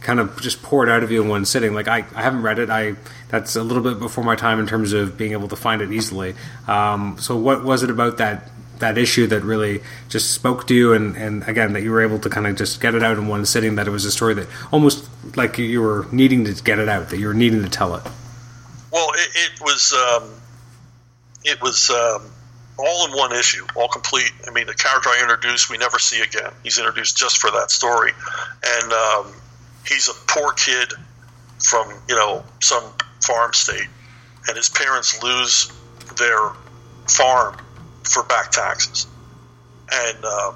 [0.01, 1.73] kind of just poured out of you in one sitting?
[1.73, 2.69] Like I, I haven't read it.
[2.69, 2.95] I
[3.27, 5.91] that's a little bit before my time in terms of being able to find it
[5.91, 6.33] easily.
[6.65, 8.49] Um, so what was it about that
[8.79, 12.19] that issue that really just spoke to you and, and again that you were able
[12.19, 14.33] to kind of just get it out in one sitting that it was a story
[14.33, 17.69] that almost like you were needing to get it out that you were needing to
[17.69, 18.03] tell it?
[18.91, 20.29] Well it, it was um,
[21.43, 22.29] it was um,
[22.77, 24.31] all in one issue all complete.
[24.47, 26.51] I mean the character i introduced we never see again.
[26.63, 28.11] He's introduced just for that story.
[28.65, 29.33] And um,
[29.87, 30.93] he's a poor kid
[31.59, 32.83] from you know some
[33.21, 33.87] farm state.
[34.47, 35.71] And his parents lose
[36.17, 36.51] their
[37.07, 37.57] farm
[38.07, 39.07] for back taxes.
[39.91, 40.51] And uh,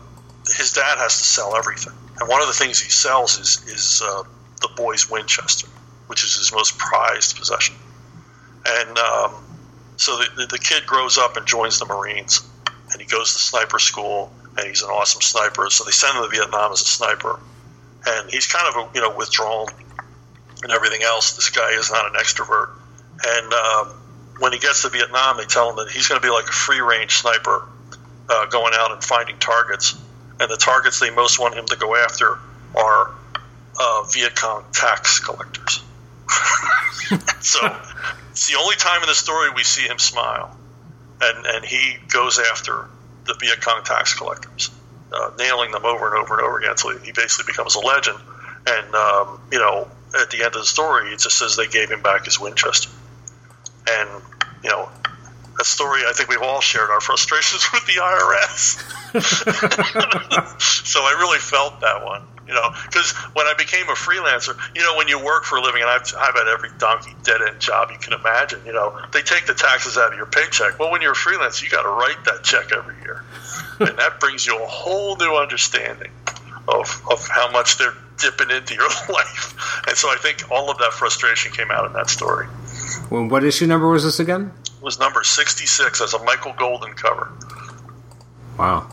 [0.57, 1.93] his dad has to sell everything.
[2.19, 4.23] And one of the things he sells is, is uh,
[4.61, 5.67] the boy's Winchester,
[6.07, 7.75] which is his most prized possession.
[8.65, 9.33] And um,
[9.97, 12.41] so the, the kid grows up and joins the Marines.
[12.91, 15.69] And he goes to sniper school, and he's an awesome sniper.
[15.69, 17.39] So they send him to Vietnam as a sniper.
[18.05, 19.67] And he's kind of, a you know, withdrawn
[20.63, 21.35] and everything else.
[21.35, 22.71] This guy is not an extrovert.
[23.23, 24.00] And um,
[24.41, 26.51] when he gets to Vietnam, they tell him that he's going to be like a
[26.51, 27.67] free range sniper
[28.27, 29.93] uh, going out and finding targets.
[30.39, 32.39] And the targets they most want him to go after
[32.75, 33.11] are
[33.79, 35.83] uh, Viet Cong tax collectors.
[37.41, 37.59] so
[38.31, 40.57] it's the only time in the story we see him smile.
[41.21, 42.87] And, and he goes after
[43.27, 44.71] the Viet Cong tax collectors,
[45.13, 48.17] uh, nailing them over and over and over again until he basically becomes a legend.
[48.65, 49.87] And, um, you know,
[50.19, 52.89] at the end of the story, it just says they gave him back his Winchester.
[53.87, 54.09] And
[54.63, 54.89] you know,
[55.59, 58.79] a story I think we've all shared our frustrations with the IRS.
[60.61, 64.81] so I really felt that one, you know, because when I became a freelancer, you
[64.81, 67.59] know, when you work for a living, and I've, I've had every donkey dead end
[67.59, 70.79] job you can imagine, you know, they take the taxes out of your paycheck.
[70.79, 73.23] Well, when you're a freelancer, you got to write that check every year.
[73.79, 76.11] and that brings you a whole new understanding
[76.67, 79.83] of, of how much they're dipping into your life.
[79.87, 82.47] And so I think all of that frustration came out in that story.
[83.09, 84.51] Well, what issue number was this again?
[84.65, 87.31] It was number 66 as a Michael Golden cover.
[88.57, 88.91] Wow.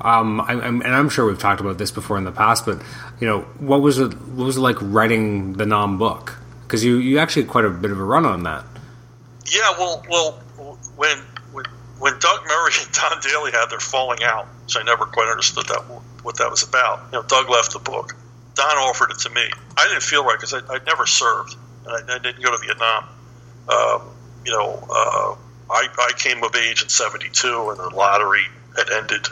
[0.00, 2.80] Um, I, and I'm sure we've talked about this before in the past, but
[3.20, 4.14] you know, what was it?
[4.14, 6.38] What was it like writing the Nam book?
[6.62, 8.64] Because you you actually had quite a bit of a run on that.
[9.50, 10.32] Yeah, well, well,
[10.94, 11.18] when
[11.52, 11.64] when,
[11.98, 15.66] when Doug Murray and Don Daley had their falling out, which I never quite understood
[15.66, 15.82] that
[16.22, 17.00] what that was about.
[17.12, 18.14] You know, Doug left the book.
[18.54, 19.50] Don offered it to me.
[19.76, 21.56] I didn't feel right because I'd never served
[21.88, 23.08] and I, I didn't go to Vietnam.
[23.68, 24.02] Um,
[24.44, 25.36] you know, uh,
[25.70, 28.44] I, I came of age in '72, and the lottery
[28.76, 29.26] had ended.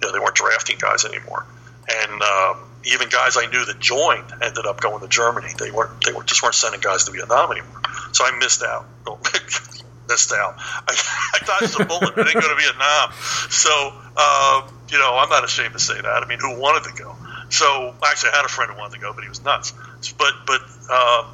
[0.00, 1.46] You know, they weren't drafting guys anymore,
[1.88, 5.48] and um, even guys I knew that joined ended up going to Germany.
[5.58, 6.04] They weren't.
[6.04, 7.80] They were just weren't sending guys to Vietnam anymore.
[8.12, 8.86] So I missed out.
[10.08, 10.54] missed out.
[10.58, 10.94] I,
[11.34, 12.12] I dodged a bullet.
[12.16, 13.12] I didn't go to Vietnam.
[13.50, 16.06] So uh, you know, I'm not ashamed to say that.
[16.06, 17.16] I mean, who wanted to go?
[17.50, 19.72] So actually, I had a friend who wanted to go, but he was nuts.
[20.16, 21.26] But but um,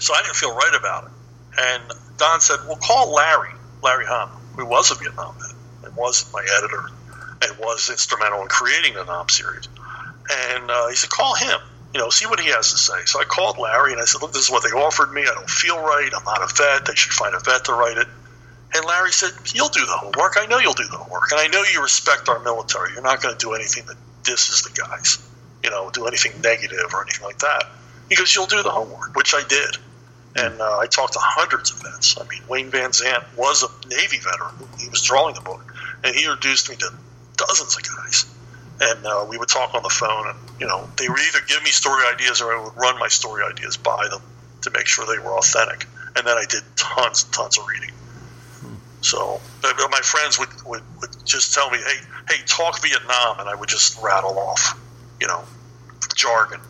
[0.00, 1.10] so I didn't feel right about it.
[1.58, 1.82] And
[2.16, 3.50] Don said, "Well, call Larry,
[3.82, 6.84] Larry Hama, who was a Vietnam vet and was my editor
[7.42, 9.68] and was instrumental in creating the Nam series."
[10.30, 11.58] And uh, he said, "Call him."
[11.94, 13.04] you know, see what he has to say.
[13.04, 15.22] So I called Larry and I said, look, this is what they offered me.
[15.22, 16.10] I don't feel right.
[16.16, 16.86] I'm not a vet.
[16.86, 18.06] They should find a vet to write it.
[18.74, 20.36] And Larry said, you'll do the homework.
[20.38, 21.30] I know you'll do the homework.
[21.32, 22.92] And I know you respect our military.
[22.94, 25.18] You're not going to do anything that disses the guys,
[25.62, 27.64] you know, do anything negative or anything like that.
[28.08, 29.76] He goes, you'll do the homework, which I did.
[30.34, 32.18] And uh, I talked to hundreds of vets.
[32.18, 34.54] I mean, Wayne Vansant was a Navy veteran.
[34.78, 35.74] He was drawing the book.
[36.02, 36.90] And he introduced me to
[37.36, 38.26] dozens of guys
[38.82, 40.28] and uh, we would talk on the phone.
[40.28, 43.08] And you know, they would either give me story ideas or I would run my
[43.08, 44.22] story ideas by them
[44.62, 45.86] to make sure they were authentic.
[46.16, 47.90] And then I did tons and tons of reading.
[49.00, 53.54] So my friends would, would, would just tell me, "Hey, hey, talk Vietnam," and I
[53.54, 54.78] would just rattle off,
[55.20, 55.42] you know,
[56.14, 56.60] jargon,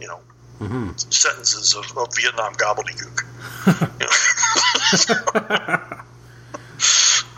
[0.00, 0.20] you know,
[0.60, 0.90] mm-hmm.
[0.96, 3.26] sentences of, of Vietnam gobbledygook.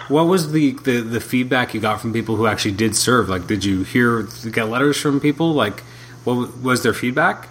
[0.08, 3.30] What was the, the, the feedback you got from people who actually did serve?
[3.30, 5.54] Like, did you hear get letters from people?
[5.54, 5.80] Like,
[6.24, 7.48] what was their feedback?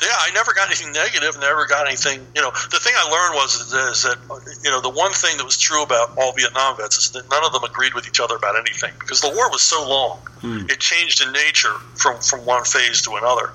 [0.00, 1.38] Yeah, I never got anything negative.
[1.40, 2.24] Never got anything.
[2.34, 4.18] You know, the thing I learned was is that
[4.62, 7.44] you know the one thing that was true about all Vietnam vets is that none
[7.44, 10.18] of them agreed with each other about anything because the war was so long.
[10.40, 10.70] Hmm.
[10.70, 13.50] It changed in nature from from one phase to another.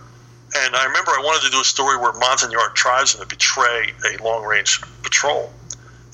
[0.53, 4.45] And I remember I wanted to do a story where Montagnard tribesmen betray a long
[4.45, 5.51] range patrol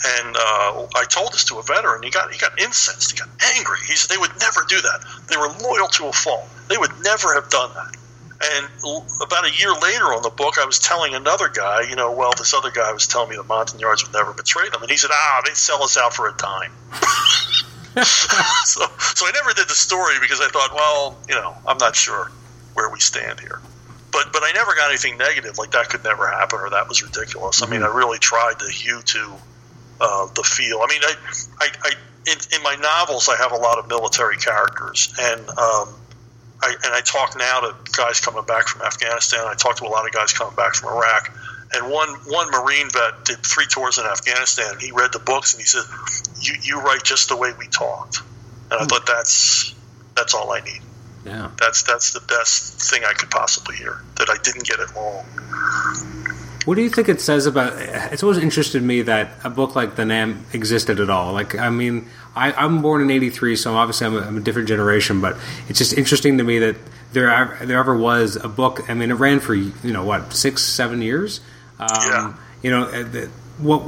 [0.04, 2.02] and uh, I told this to a veteran.
[2.04, 3.12] He got he got incensed.
[3.12, 3.78] He got angry.
[3.88, 5.00] He said they would never do that.
[5.30, 6.48] They were loyal to a fault.
[6.70, 7.98] They would never have done that.
[8.44, 8.66] And
[9.22, 12.32] about a year later on the book, I was telling another guy, you know, well,
[12.36, 15.12] this other guy was telling me the Montagnards would never betray them, and he said,
[15.14, 16.72] ah, they'd sell us out for a dime.
[18.04, 21.96] so, so I never did the story because I thought, well, you know, I'm not
[21.96, 22.32] sure
[22.74, 23.60] where we stand here.
[24.12, 27.02] But but I never got anything negative like that could never happen or that was
[27.02, 27.64] ridiculous.
[27.64, 27.94] I mean, mm-hmm.
[27.94, 29.34] I really tried to hew to
[30.02, 30.80] uh, the feel.
[30.82, 31.16] I mean, I,
[31.60, 31.92] I, I
[32.28, 35.96] in, in, my novels, I have a lot of military characters, and um,
[36.62, 39.42] I, and I talk now to guys coming back from Afghanistan.
[39.46, 41.36] I talk to a lot of guys coming back from Iraq.
[41.74, 44.76] And one one Marine vet did three tours in Afghanistan.
[44.80, 45.84] He read the books and he said,
[46.42, 48.22] "You you write just the way we talked."
[48.70, 48.90] And I hmm.
[48.90, 49.74] thought that's
[50.16, 50.82] that's all I need.
[51.26, 54.02] Yeah, that's that's the best thing I could possibly hear.
[54.18, 55.26] That I didn't get it wrong.
[56.66, 57.74] What do you think it says about?
[58.12, 61.34] It's always interested me that a book like the Nam existed at all.
[61.34, 64.68] Like, I mean, I, am born in '83, so obviously I'm a, I'm a, different
[64.68, 65.22] generation.
[65.22, 66.76] But it's just interesting to me that
[67.14, 68.90] there there ever was a book.
[68.90, 71.42] I mean, it ran for you know what six, seven years.
[71.80, 72.34] Um, yeah.
[72.62, 73.82] You know, uh, what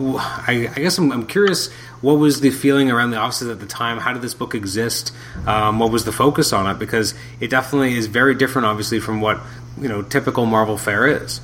[0.48, 1.70] I, I guess I'm, I'm, curious.
[2.04, 3.98] What was the feeling around the offices at the time?
[3.98, 5.16] How did this book exist?
[5.48, 6.78] Um, what was the focus on it?
[6.78, 9.40] Because it definitely is very different, obviously, from what
[9.80, 11.40] you know typical Marvel fare is.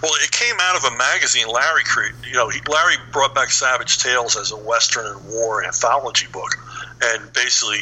[0.00, 2.24] Well, it came out of a magazine Larry created.
[2.24, 6.56] You know, he, Larry brought back Savage Tales as a Western and war anthology book,
[7.02, 7.80] and basically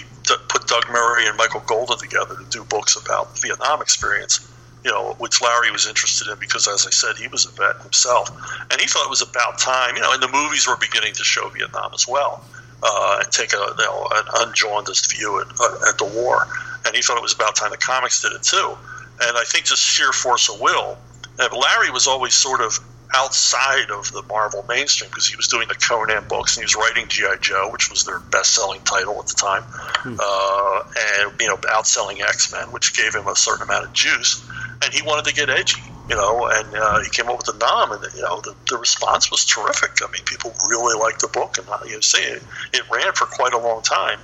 [0.48, 4.50] put Doug Murray and Michael Golden together to do books about the Vietnam experience.
[4.84, 7.80] You know, which Larry was interested in because, as I said, he was a vet
[7.82, 8.30] himself,
[8.70, 9.94] and he thought it was about time.
[9.96, 12.44] You know, and the movies were beginning to show Vietnam as well,
[12.82, 16.48] uh, and take a you know, an unjaundiced view at, uh, at the war.
[16.84, 18.76] And he thought it was about time the comics did it too.
[19.22, 20.98] And I think just sheer force of will
[21.38, 22.78] Larry was always sort of
[23.14, 26.76] outside of the Marvel mainstream because he was doing the Conan books and he was
[26.76, 30.16] writing GI Joe, which was their best-selling title at the time, hmm.
[30.18, 30.82] uh,
[31.18, 34.42] and you know, outselling X Men, which gave him a certain amount of juice.
[34.84, 35.78] And he wanted to get edgy,
[36.10, 38.78] you know, and uh, he came up with the Nam, and you know, the, the
[38.78, 39.90] response was terrific.
[40.02, 43.12] I mean, people really liked the book, and uh, you know, say it, it ran
[43.12, 44.18] for quite a long time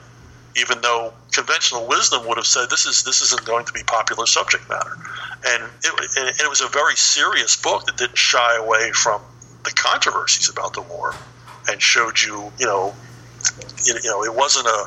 [0.56, 4.26] even though conventional wisdom would have said this is this isn't going to be popular
[4.26, 4.96] subject matter,
[5.46, 9.20] and it, and it was a very serious book that didn't shy away from
[9.64, 11.14] the controversies about the war,
[11.68, 12.96] and showed you you know
[13.84, 14.84] you know it wasn't a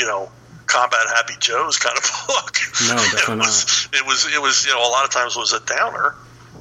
[0.00, 0.30] you know
[0.74, 2.58] combat happy joe's kind of book
[2.88, 4.00] no definitely it was not.
[4.00, 6.14] it was it was you know a lot of times was a downer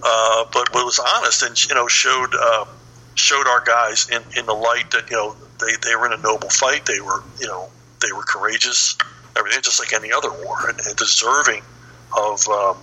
[0.06, 2.66] uh, but it was honest and you know showed uh,
[3.16, 6.22] showed our guys in, in the light that you know they, they were in a
[6.22, 7.70] noble fight they were you know
[8.04, 8.98] they were courageous,
[9.38, 11.62] everything just like any other war, and, and deserving
[12.16, 12.78] of um,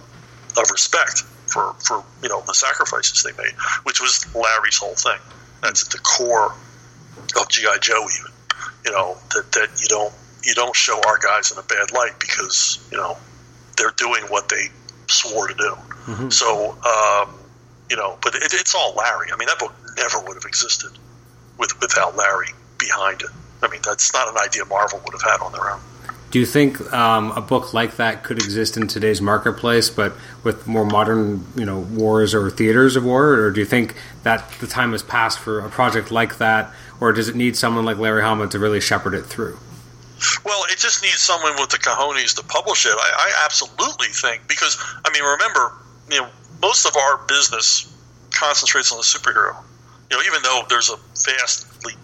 [0.57, 3.55] of respect for for you know the sacrifices they made,
[3.85, 5.20] which was Larry's whole thing.
[5.62, 6.53] That's at the core
[7.39, 8.33] of GI Joe, even
[8.87, 10.14] you know that that you don't
[10.45, 13.16] you don't show our guys in a bad light because you know
[13.76, 14.68] they're doing what they
[15.09, 15.74] swore to do.
[16.07, 16.28] Mm-hmm.
[16.30, 17.34] So um,
[17.91, 19.32] you know, but it, it's all Larry.
[19.32, 20.91] I mean, that book never would have existed
[21.59, 23.30] with without Larry behind it.
[23.62, 25.80] I mean, that's not an idea Marvel would have had on their own.
[26.30, 30.12] Do you think um, a book like that could exist in today's marketplace, but
[30.45, 34.49] with more modern, you know, wars or theaters of war, or do you think that
[34.61, 37.99] the time has passed for a project like that, or does it need someone like
[37.99, 39.59] Larry Hama to really shepherd it through?
[40.45, 42.93] Well, it, just needs someone with the cojones to publish it.
[42.93, 45.73] I, I absolutely think because I mean, remember,
[46.11, 46.29] you know,
[46.61, 47.91] most of our business
[48.31, 49.57] concentrates on the superhero.
[50.11, 51.95] You know, even though there's a vastly,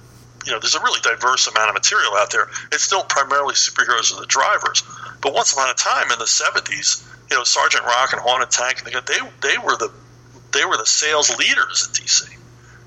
[0.47, 4.17] you know, there's a really diverse amount of material out there, it's still primarily superheroes
[4.17, 4.83] are the drivers.
[5.21, 8.85] But once upon a time in the '70s, you know, Sergeant Rock and Haunted Tank,
[8.85, 8.93] they
[9.43, 9.93] they were the
[10.53, 12.31] they were the sales leaders at DC.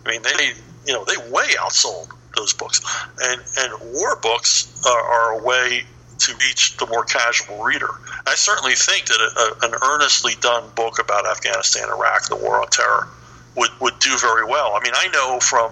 [0.06, 0.54] I mean, they
[0.88, 2.82] you know they way outsold those books,
[3.22, 5.84] and and war books are, are a way
[6.20, 7.90] to reach the more casual reader.
[8.28, 12.62] I certainly think that a, a, an earnestly done book about Afghanistan, Iraq, the war
[12.62, 13.08] on terror
[13.56, 14.74] would would do very well.
[14.76, 15.72] I mean, I know from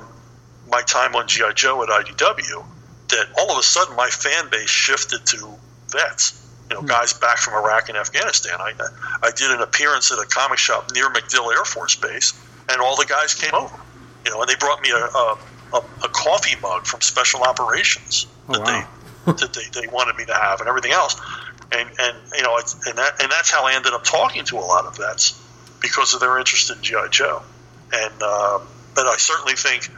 [0.70, 2.66] my time on GI Joe at IDW
[3.10, 5.56] that all of a sudden my fan base shifted to
[5.90, 6.88] vets you know, hmm.
[6.88, 8.56] guys back from Iraq and Afghanistan.
[8.60, 8.74] I,
[9.24, 12.34] I did an appearance at a comic shop near MacDill Air Force Base,
[12.70, 13.76] and all the guys came over.
[14.26, 15.38] You know, and they brought me a, a,
[15.74, 18.88] a, a coffee mug from Special Operations Oh, that wow.
[19.26, 21.20] they that they, they wanted me to have, and everything else.
[21.72, 24.58] And and you know, it's, and that and that's how I ended up talking to
[24.58, 25.42] a lot of vets
[25.82, 27.42] because of their interest in GI Joe.
[27.92, 28.62] And um,
[28.96, 29.90] but I certainly think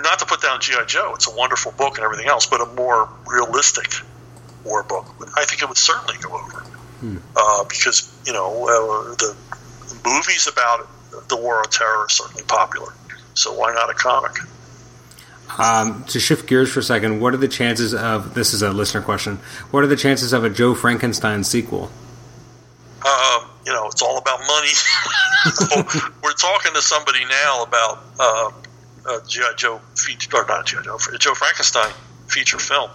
[0.00, 2.66] not to put down GI Joe, it's a wonderful book and everything else, but a
[2.74, 3.92] more realistic
[4.64, 5.06] war book,
[5.36, 6.64] I think it would certainly go over.
[7.36, 9.36] Uh, because you know uh, the
[10.08, 10.88] movies about
[11.28, 12.92] the war on terror are certainly popular.
[13.34, 14.32] So why not a comic?
[15.58, 18.72] Um, to shift gears for a second, what are the chances of this is a
[18.72, 19.36] listener question?
[19.70, 21.90] What are the chances of a Joe Frankenstein sequel?
[23.04, 24.72] Um, you know, it's all about money.
[26.22, 28.50] We're talking to somebody now about uh,
[29.06, 31.92] uh, GI Joe feature, or not GI Joe, Joe Frankenstein
[32.28, 32.90] feature film.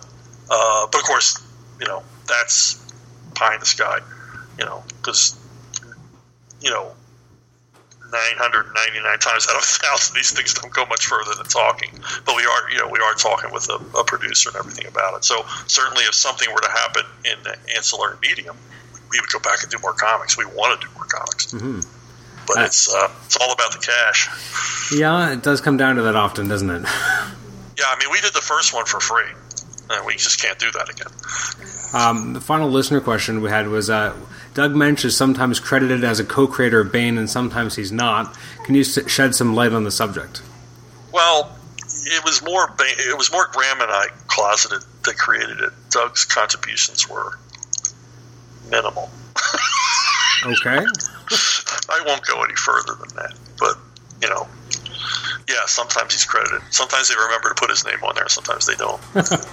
[0.50, 1.46] Uh, but of course,
[1.80, 2.84] you know that's
[3.36, 4.00] pie in the sky.
[4.58, 5.38] You know, because
[6.62, 6.94] you know.
[8.12, 11.90] 999 times out of a thousand, these things don't go much further than talking.
[12.26, 15.16] But we are, you know, we are talking with a, a producer and everything about
[15.18, 15.26] it.
[15.26, 18.56] So certainly, if something were to happen in the ancillary medium,
[19.12, 20.38] we would go back and do more comics.
[20.38, 21.54] We want to do more comics,
[22.48, 24.30] but Uh, it's uh, it's all about the cash.
[24.92, 26.86] Yeah, it does come down to that often, doesn't it?
[27.78, 29.30] Yeah, I mean, we did the first one for free,
[29.92, 31.12] and we just can't do that again.
[31.94, 34.16] Um, the final listener question we had was uh,
[34.58, 38.36] Doug Moench is sometimes credited as a co-creator of Bane, and sometimes he's not.
[38.66, 40.42] Can you shed some light on the subject?
[41.12, 45.74] Well, it was more it was more Graham and I closeted that created it.
[45.92, 47.38] Doug's contributions were
[48.72, 49.12] minimal.
[50.44, 50.80] Okay.
[51.90, 53.78] I won't go any further than that, but
[54.24, 54.48] you know,
[55.48, 56.64] yeah, sometimes he's credited.
[56.72, 58.28] Sometimes they remember to put his name on there.
[58.28, 59.00] Sometimes they don't.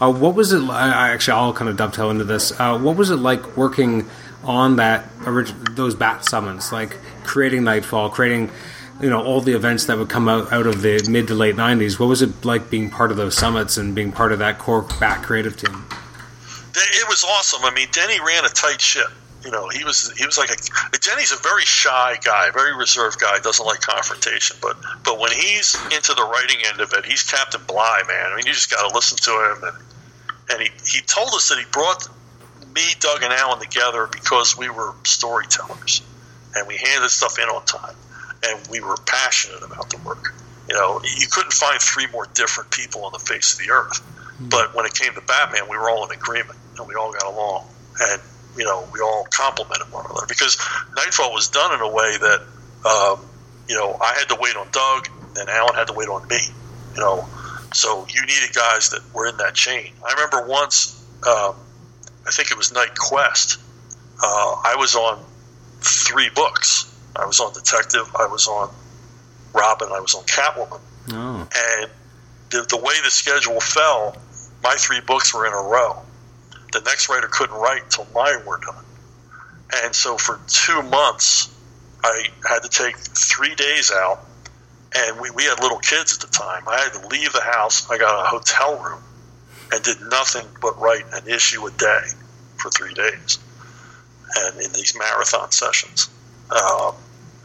[0.00, 0.58] Uh, what was it?
[0.58, 2.58] li- I actually, I'll kind of dovetail into this.
[2.58, 4.10] Uh, what was it like working
[4.44, 8.50] on that orig- those bat summons, like creating Knightfall, creating
[9.00, 11.56] you know all the events that would come out out of the mid to late
[11.56, 11.98] '90s?
[11.98, 14.82] What was it like being part of those summits and being part of that core
[15.00, 15.84] bat creative team?
[16.74, 17.64] It was awesome.
[17.64, 19.08] I mean, Denny ran a tight ship.
[19.44, 23.18] You know, he was he was like a Denny's a very shy guy, very reserved
[23.20, 24.56] guy, doesn't like confrontation.
[24.62, 28.32] But but when he's into the writing end of it, he's Captain Bligh, man.
[28.32, 29.64] I mean, you just got to listen to him.
[29.64, 29.76] And
[30.50, 32.08] and he he told us that he brought
[32.74, 36.02] me, Doug, and Alan together because we were storytellers,
[36.54, 37.94] and we handed stuff in on time,
[38.44, 40.34] and we were passionate about the work.
[40.68, 44.00] You know, you couldn't find three more different people on the face of the earth.
[44.40, 47.26] But when it came to Batman, we were all in agreement and we all got
[47.26, 47.66] along.
[48.00, 48.20] And,
[48.56, 50.56] you know, we all complimented one another because
[50.96, 52.42] Knightfall was done in a way that,
[52.84, 53.24] um,
[53.68, 55.08] you know, I had to wait on Doug
[55.38, 56.40] and Alan had to wait on me,
[56.94, 57.28] you know.
[57.72, 59.92] So you needed guys that were in that chain.
[60.06, 61.54] I remember once, um,
[62.26, 63.58] I think it was KnightQuest,
[64.22, 65.24] uh, I was on
[65.80, 66.88] three books.
[67.16, 68.72] I was on Detective, I was on
[69.52, 71.48] Robin, I was on Catwoman Oh,
[71.80, 71.90] and
[72.50, 74.16] the, the way the schedule fell,
[74.62, 76.00] my three books were in a row.
[76.72, 78.84] The next writer couldn't write till mine were done,
[79.82, 81.52] and so for two months,
[82.04, 84.24] I had to take three days out.
[84.94, 86.68] And we, we had little kids at the time.
[86.68, 87.90] I had to leave the house.
[87.90, 89.02] I got a hotel room
[89.72, 92.02] and did nothing but write an issue a day
[92.56, 93.38] for three days,
[94.36, 96.08] and in these marathon sessions.
[96.50, 96.94] Um,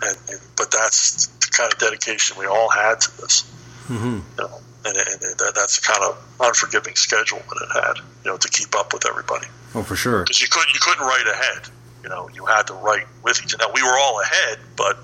[0.02, 3.50] and, and but that's the kind of dedication we all had to this
[3.88, 7.98] hmm you know, and, and that, that's the kind of unforgiving schedule that it had,
[8.24, 9.48] you know, to keep up with everybody.
[9.76, 10.24] oh for sure.
[10.24, 11.70] Because you couldn't you couldn't write ahead,
[12.04, 13.66] you know, you had to write with each other.
[13.68, 14.98] Now we were all ahead, but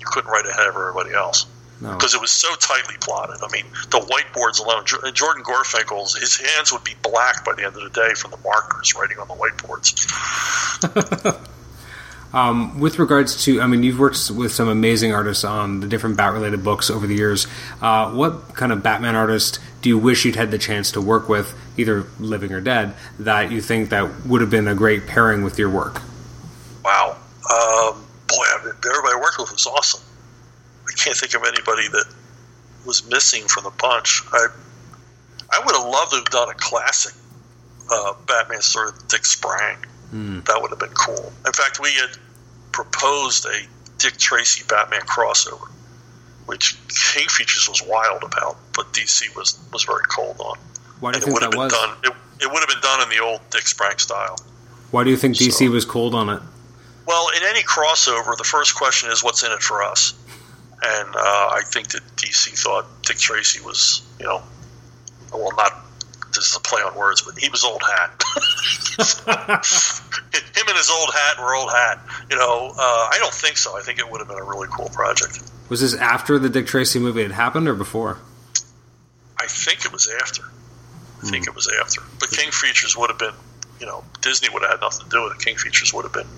[0.00, 1.46] you couldn't write ahead of everybody else
[1.80, 1.92] No.
[1.92, 3.36] because it was so tightly plotted.
[3.42, 4.84] I mean, the whiteboards alone.
[5.12, 8.38] Jordan Gorfinkel's his hands would be black by the end of the day from the
[8.38, 10.06] markers writing on the whiteboards.
[12.34, 16.16] Um, with regards to, I mean, you've worked with some amazing artists on the different
[16.16, 17.46] Bat-related books over the years.
[17.80, 21.28] Uh, what kind of Batman artist do you wish you'd had the chance to work
[21.28, 25.44] with, either living or dead, that you think that would have been a great pairing
[25.44, 26.02] with your work?
[26.84, 30.00] Wow, um, boy, everybody I worked with was awesome.
[31.04, 32.06] I can't think of anybody that
[32.86, 34.22] was missing from the bunch.
[34.32, 34.46] I
[35.52, 37.12] I would have loved to have done a classic
[37.92, 39.76] uh, Batman story with Dick Sprang.
[40.14, 40.46] Mm.
[40.46, 41.30] That would have been cool.
[41.44, 42.08] In fact, we had
[42.72, 43.66] proposed a
[43.98, 45.68] Dick Tracy Batman crossover,
[46.46, 50.56] which King Features was wild about, but DC was was very cold on.
[51.00, 51.70] Why do you and think that was?
[51.70, 52.12] Done, it,
[52.44, 54.38] it, would have been done in the old Dick Sprang style.
[54.90, 56.40] Why do you think DC so, was cold on it?
[57.06, 60.14] Well, in any crossover, the first question is what's in it for us,
[60.86, 64.42] and uh, I think that DC thought Dick Tracy was, you know,
[65.32, 65.84] well, not
[66.34, 68.22] this is a play on words, but he was old hat.
[70.56, 72.00] Him and his old hat were old hat.
[72.30, 73.76] You know, uh, I don't think so.
[73.78, 75.40] I think it would have been a really cool project.
[75.68, 78.18] Was this after the Dick Tracy movie had happened or before?
[79.40, 80.42] I think it was after.
[81.22, 81.48] I think mm.
[81.48, 82.02] it was after.
[82.18, 83.34] But King Features would have been,
[83.80, 85.44] you know, Disney would have had nothing to do with it.
[85.44, 86.28] King Features would have been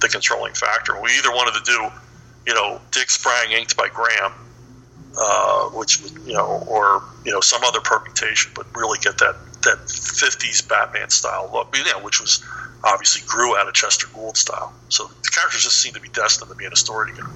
[0.00, 1.00] the controlling factor.
[1.00, 1.90] We either wanted to do,
[2.46, 4.32] you know, Dick Sprang inked by Graham,
[5.18, 9.78] uh, which you know, or you know, some other permutation, but really get that that
[9.86, 12.44] '50s Batman style look, you know, which was
[12.82, 14.72] obviously grew out of Chester Gould style.
[14.88, 17.30] So the characters just seem to be destined to be in a story together.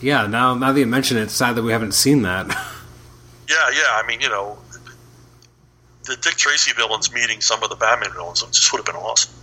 [0.00, 2.46] Yeah, now now that you mention it, it's sad that we haven't seen that.
[3.48, 3.92] yeah, yeah.
[3.92, 4.58] I mean, you know,
[6.04, 9.34] the Dick Tracy villains meeting some of the Batman villains just would have been awesome.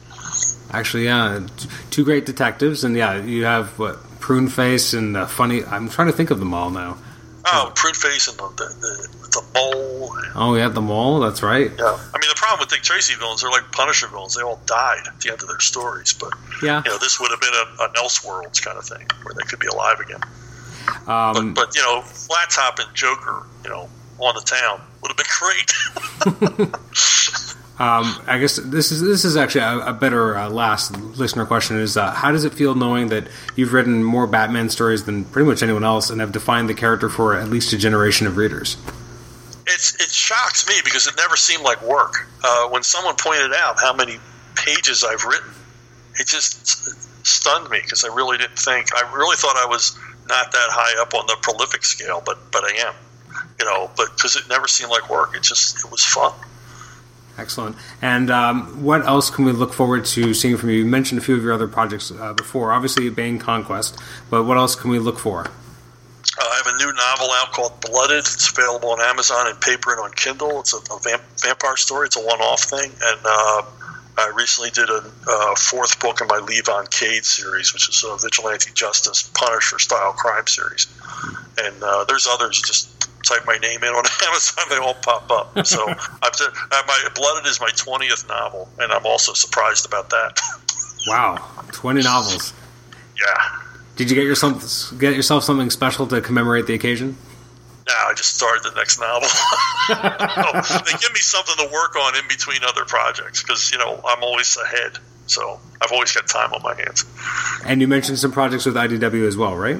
[0.71, 1.47] Actually, yeah,
[1.91, 5.63] two great detectives, and yeah, you have what Prune Face and uh, Funny.
[5.65, 6.97] I'm trying to think of them all now.
[7.45, 10.13] Oh, Prune Face and the, the, the mole.
[10.35, 11.19] Oh, yeah, the mole.
[11.19, 11.71] That's right.
[11.77, 14.35] Yeah, I mean the problem with Dick Tracy villains, they're like Punisher villains.
[14.35, 17.31] They all died at the end of their stories, but yeah, you know this would
[17.31, 20.21] have been a, an Elseworlds kind of thing where they could be alive again.
[21.07, 23.89] Um, but, but you know, Flat Top and Joker, you know,
[24.19, 26.73] on the town would have been great.
[27.79, 31.77] Um, I guess this is this is actually a, a better uh, last listener question
[31.77, 35.47] is uh, how does it feel knowing that you've written more Batman stories than pretty
[35.47, 38.77] much anyone else and have defined the character for at least a generation of readers?
[39.67, 42.27] It's it shocks me because it never seemed like work.
[42.43, 44.17] Uh, when someone pointed out how many
[44.55, 45.51] pages I've written,
[46.19, 46.65] it just
[47.27, 49.95] stunned me because I really didn't think I really thought I was
[50.27, 52.95] not that high up on the prolific scale, but but I am,
[53.59, 53.91] you know.
[53.95, 56.33] But because it never seemed like work, it just it was fun.
[57.37, 57.75] Excellent.
[58.01, 60.77] And um, what else can we look forward to seeing from you?
[60.79, 64.57] You mentioned a few of your other projects uh, before, obviously Bane Conquest, but what
[64.57, 65.41] else can we look for?
[65.41, 68.19] Uh, I have a new novel out called Blooded.
[68.19, 70.59] It's available on Amazon and paper and on Kindle.
[70.59, 72.07] It's a, a vamp- vampire story.
[72.07, 73.61] It's a one-off thing, and uh,
[74.17, 78.17] I recently did a uh, fourth book in my Levon Cade series, which is a
[78.17, 80.87] vigilante justice Punisher style crime series.
[81.59, 82.61] And uh, there's others.
[82.61, 85.67] Just type my name in on Amazon, they all pop up.
[85.67, 85.87] So
[86.23, 90.39] I've done, uh, my Blooded is my twentieth novel, and I'm also surprised about that.
[91.07, 92.53] wow, twenty novels.
[93.19, 93.59] Yeah.
[93.95, 97.17] Did you get yourself get yourself something special to commemorate the occasion?
[97.87, 99.29] No, I just started the next novel.
[99.31, 104.01] oh, they give me something to work on in between other projects because you know
[104.05, 107.05] I'm always ahead, so I've always got time on my hands.
[107.65, 109.77] And you mentioned some projects with IDW as well, right?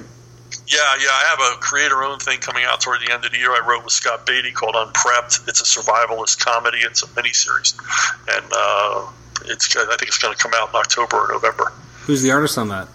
[0.68, 1.10] Yeah, yeah.
[1.10, 3.52] I have a creator-owned thing coming out toward the end of the year.
[3.52, 5.42] I wrote with Scott Beatty called Unprepped.
[5.48, 6.80] It's a survivalist comedy.
[6.80, 7.78] It's a miniseries,
[8.30, 9.12] and uh,
[9.46, 11.74] it's I think it's going to come out in October or November.
[12.06, 12.88] Who's the artist on that?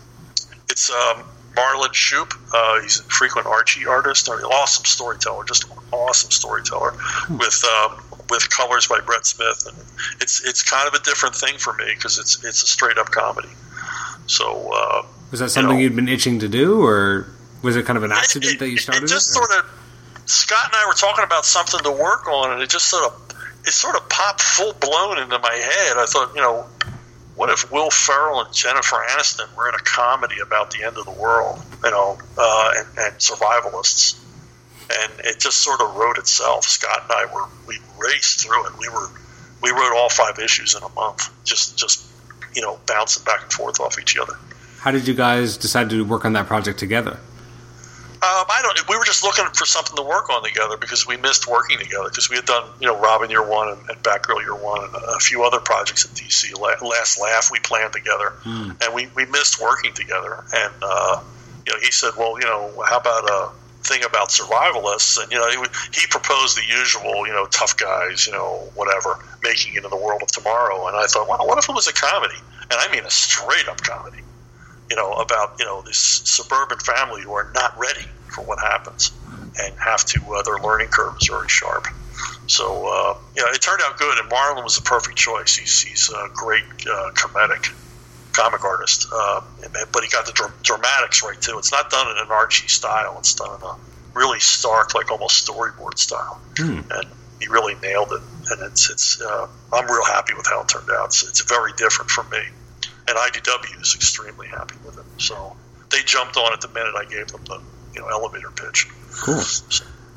[0.71, 1.25] It's um,
[1.55, 2.35] Marlon Shoop.
[2.53, 4.29] Uh, he's a frequent Archie artist.
[4.29, 7.39] An awesome storyteller, just an awesome storyteller hmm.
[7.39, 9.77] with um, with colors by Brett Smith, and
[10.21, 13.11] it's it's kind of a different thing for me because it's it's a straight up
[13.11, 13.51] comedy.
[14.27, 14.71] So.
[14.73, 17.27] Uh, was that something you know, you'd been itching to do, or
[17.63, 19.05] was it kind of an accident it, that you started?
[19.05, 19.65] It just sort of
[20.27, 23.23] Scott and I were talking about something to work on, and it just sort of
[23.65, 25.97] it sort of popped full blown into my head.
[25.97, 26.67] I thought, you know,
[27.35, 31.05] what if Will Ferrell and Jennifer Aniston were in a comedy about the end of
[31.05, 34.19] the world, you know, uh, and, and survivalists?
[34.91, 36.65] And it just sort of wrote itself.
[36.65, 38.73] Scott and I were we raced through it.
[38.79, 39.09] We were
[39.63, 42.05] we wrote all five issues in a month, just just
[42.55, 44.35] you know bouncing back and forth off each other.
[44.81, 47.19] How did you guys decide to work on that project together?
[48.23, 48.89] Um, I don't.
[48.89, 52.09] We were just looking for something to work on together because we missed working together
[52.09, 54.95] because we had done, you know, Robin Year One and, and Batgirl Year One and
[54.95, 56.57] a few other projects at DC.
[56.57, 58.71] Last Laugh we planned together, hmm.
[58.81, 60.45] and we, we missed working together.
[60.55, 61.21] And uh,
[61.67, 63.51] you know, he said, "Well, you know, how about a
[63.83, 68.29] thing about survivalists?" And you know, he, he proposed the usual, you know, tough guys,
[68.29, 70.87] you know, whatever, making it in the world of tomorrow.
[70.87, 72.39] And I thought, well, what if it was a comedy?
[72.71, 74.23] And I mean a straight up comedy
[74.93, 79.11] you know, about you know this suburban family who are not ready for what happens
[79.59, 81.87] and have to uh, their learning curve is very sharp.
[82.47, 85.57] So uh, yeah, it turned out good, and Marlon was the perfect choice.
[85.57, 87.73] He's he's a great uh, comedic
[88.37, 89.41] comic artist, uh,
[89.95, 91.57] but he got the dr- dramatics right too.
[91.57, 93.75] It's not done in an Archie style; it's done in a
[94.15, 96.81] really stark, like almost storyboard style, Hmm.
[96.91, 97.07] and
[97.41, 98.21] he really nailed it.
[98.51, 101.07] And it's it's uh, I'm real happy with how it turned out.
[101.07, 102.43] It's, it's very different from me,
[103.09, 105.05] and IDW is extremely happy with it.
[105.19, 105.57] So
[105.91, 107.61] they jumped on it the minute I gave them the
[107.95, 108.89] you know elevator pitch.
[109.25, 109.41] Cool.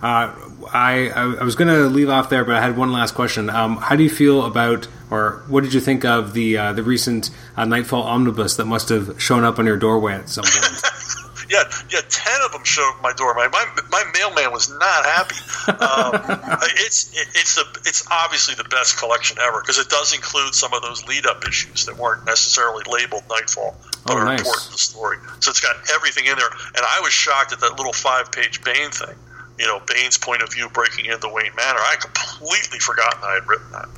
[0.02, 0.36] Uh,
[0.74, 3.50] I, I I was going to leave off there, but I had one last question.
[3.50, 6.84] Um, how do you feel about, or what did you think of the uh, the
[6.84, 10.82] recent uh, Knightfall omnibus that must have shown up on your doorway at some point?
[11.50, 13.34] Yeah, yeah, ten of them showed up at my door.
[13.36, 15.36] My my, my mailman was not happy.
[15.68, 20.54] Um, it's it, it's the it's obviously the best collection ever because it does include
[20.56, 23.76] some of those lead up issues that weren't necessarily labeled Knightfall
[24.06, 24.39] but Oh, are nice.
[24.39, 25.18] important to the story.
[25.39, 26.50] So it's got everything in there.
[26.76, 29.16] And I was shocked at that little five page Bane thing.
[29.58, 31.80] You know, Bane's point of view breaking into Wayne Manor.
[31.80, 33.89] I had completely forgotten I had written that.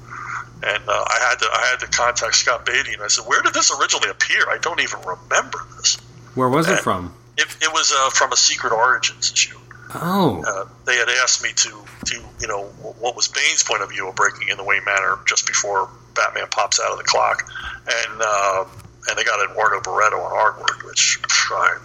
[0.64, 3.42] And uh, I had to I had to contact Scott Beatty and I said, "Where
[3.42, 4.46] did this originally appear?
[4.50, 5.98] I don't even remember this."
[6.36, 7.14] Where was it from?
[7.38, 9.58] It, it was uh, from a Secret Origins issue.
[9.94, 12.64] Oh, Uh, they had asked me to, to, you know,
[13.00, 16.48] what was Bane's point of view of breaking in the Wayne Manor just before Batman
[16.52, 17.50] pops out of the clock,
[17.88, 18.66] and uh,
[19.08, 21.20] and they got Eduardo Barreto on artwork, which,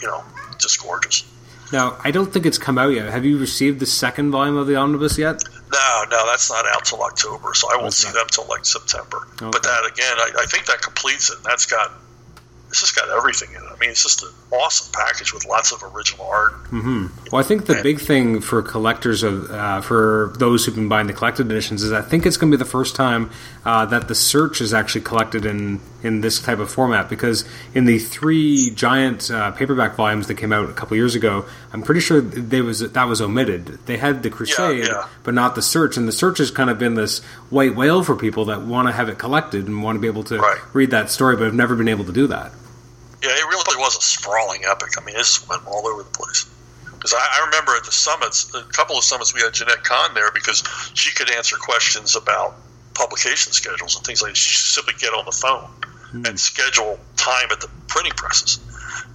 [0.01, 0.25] you know,
[0.59, 1.23] just gorgeous.
[1.73, 3.09] now I don't think it's come out yet.
[3.11, 5.45] Have you received the second volume of the omnibus yet?
[5.73, 8.47] No, no, that's not out till October, so I won't That's see not- them till
[8.49, 9.29] like September.
[9.35, 9.49] Okay.
[9.53, 11.39] But that again, I, I think that completes it.
[11.45, 11.93] That's got,
[12.73, 13.69] it's just got everything in it.
[13.71, 16.55] I mean, it's just an awesome package with lots of original art.
[16.73, 21.07] Well, I think the big thing for collectors of uh, for those who've been buying
[21.07, 23.31] the collected editions is I think it's going to be the first time
[23.67, 27.45] uh, that the search is actually collected in in this type of format because
[27.75, 31.45] in the three giant uh, paperback volumes that came out a couple years ago,
[31.75, 33.67] I'm pretty sure they was that was omitted.
[33.85, 35.09] They had the Crusade, yeah.
[35.25, 38.17] but not the search, and the search has kind of been this white whale for
[38.17, 40.59] people that want to have it collected and want to be able to Right.
[40.73, 42.51] read that story, but have never been able to do that.
[43.23, 44.91] Yeah, it really was a sprawling epic.
[44.99, 46.51] I mean, it just went all over the place.
[46.85, 50.15] Because I, I remember at the summits, a couple of summits, we had Jenette Kahn
[50.15, 50.63] there because
[50.95, 52.57] she could answer questions about
[52.95, 54.37] publication schedules and things like that.
[54.37, 55.71] She should simply get on the phone
[56.11, 56.27] hmm.
[56.27, 58.59] and schedule time at the printing presses.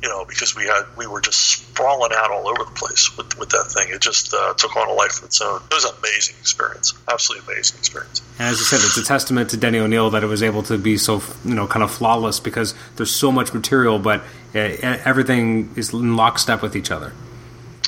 [0.01, 3.37] You know, because we had we were just sprawling out all over the place with,
[3.37, 3.87] with that thing.
[3.89, 5.61] It just uh, took on a life of its own.
[5.69, 8.21] It was an amazing experience, absolutely amazing experience.
[8.39, 10.77] And as I said, it's a testament to Denny O'Neil that it was able to
[10.77, 14.21] be so you know kind of flawless because there's so much material, but
[14.55, 17.13] uh, everything is in lockstep with each other.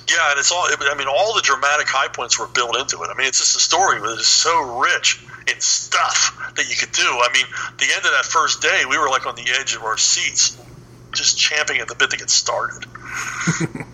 [0.09, 0.65] Yeah, and it's all.
[0.65, 3.09] I mean, all the dramatic high points were built into it.
[3.13, 6.91] I mean, it's just a story that is so rich in stuff that you could
[6.91, 7.03] do.
[7.03, 7.45] I mean,
[7.77, 10.57] the end of that first day, we were like on the edge of our seats,
[11.11, 12.85] just champing at the bit to get started.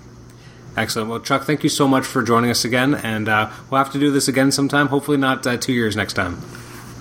[0.77, 1.09] Excellent.
[1.09, 3.99] Well, Chuck, thank you so much for joining us again, and uh, we'll have to
[3.99, 4.87] do this again sometime.
[4.87, 6.37] Hopefully, not uh, two years next time.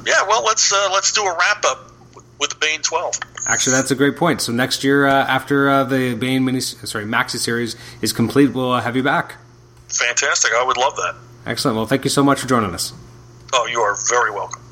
[0.06, 1.90] Yeah, well, let's uh, let's do a wrap up
[2.38, 3.18] with the Bane Twelve.
[3.48, 4.40] Actually, that's a great point.
[4.40, 8.72] So next year, uh, after uh, the Bane mini, sorry, maxi series is complete, we'll
[8.72, 9.36] uh, have you back.
[9.88, 10.52] Fantastic!
[10.54, 11.16] I would love that.
[11.44, 11.76] Excellent.
[11.76, 12.92] Well, thank you so much for joining us.
[13.52, 14.63] Oh, you are very welcome.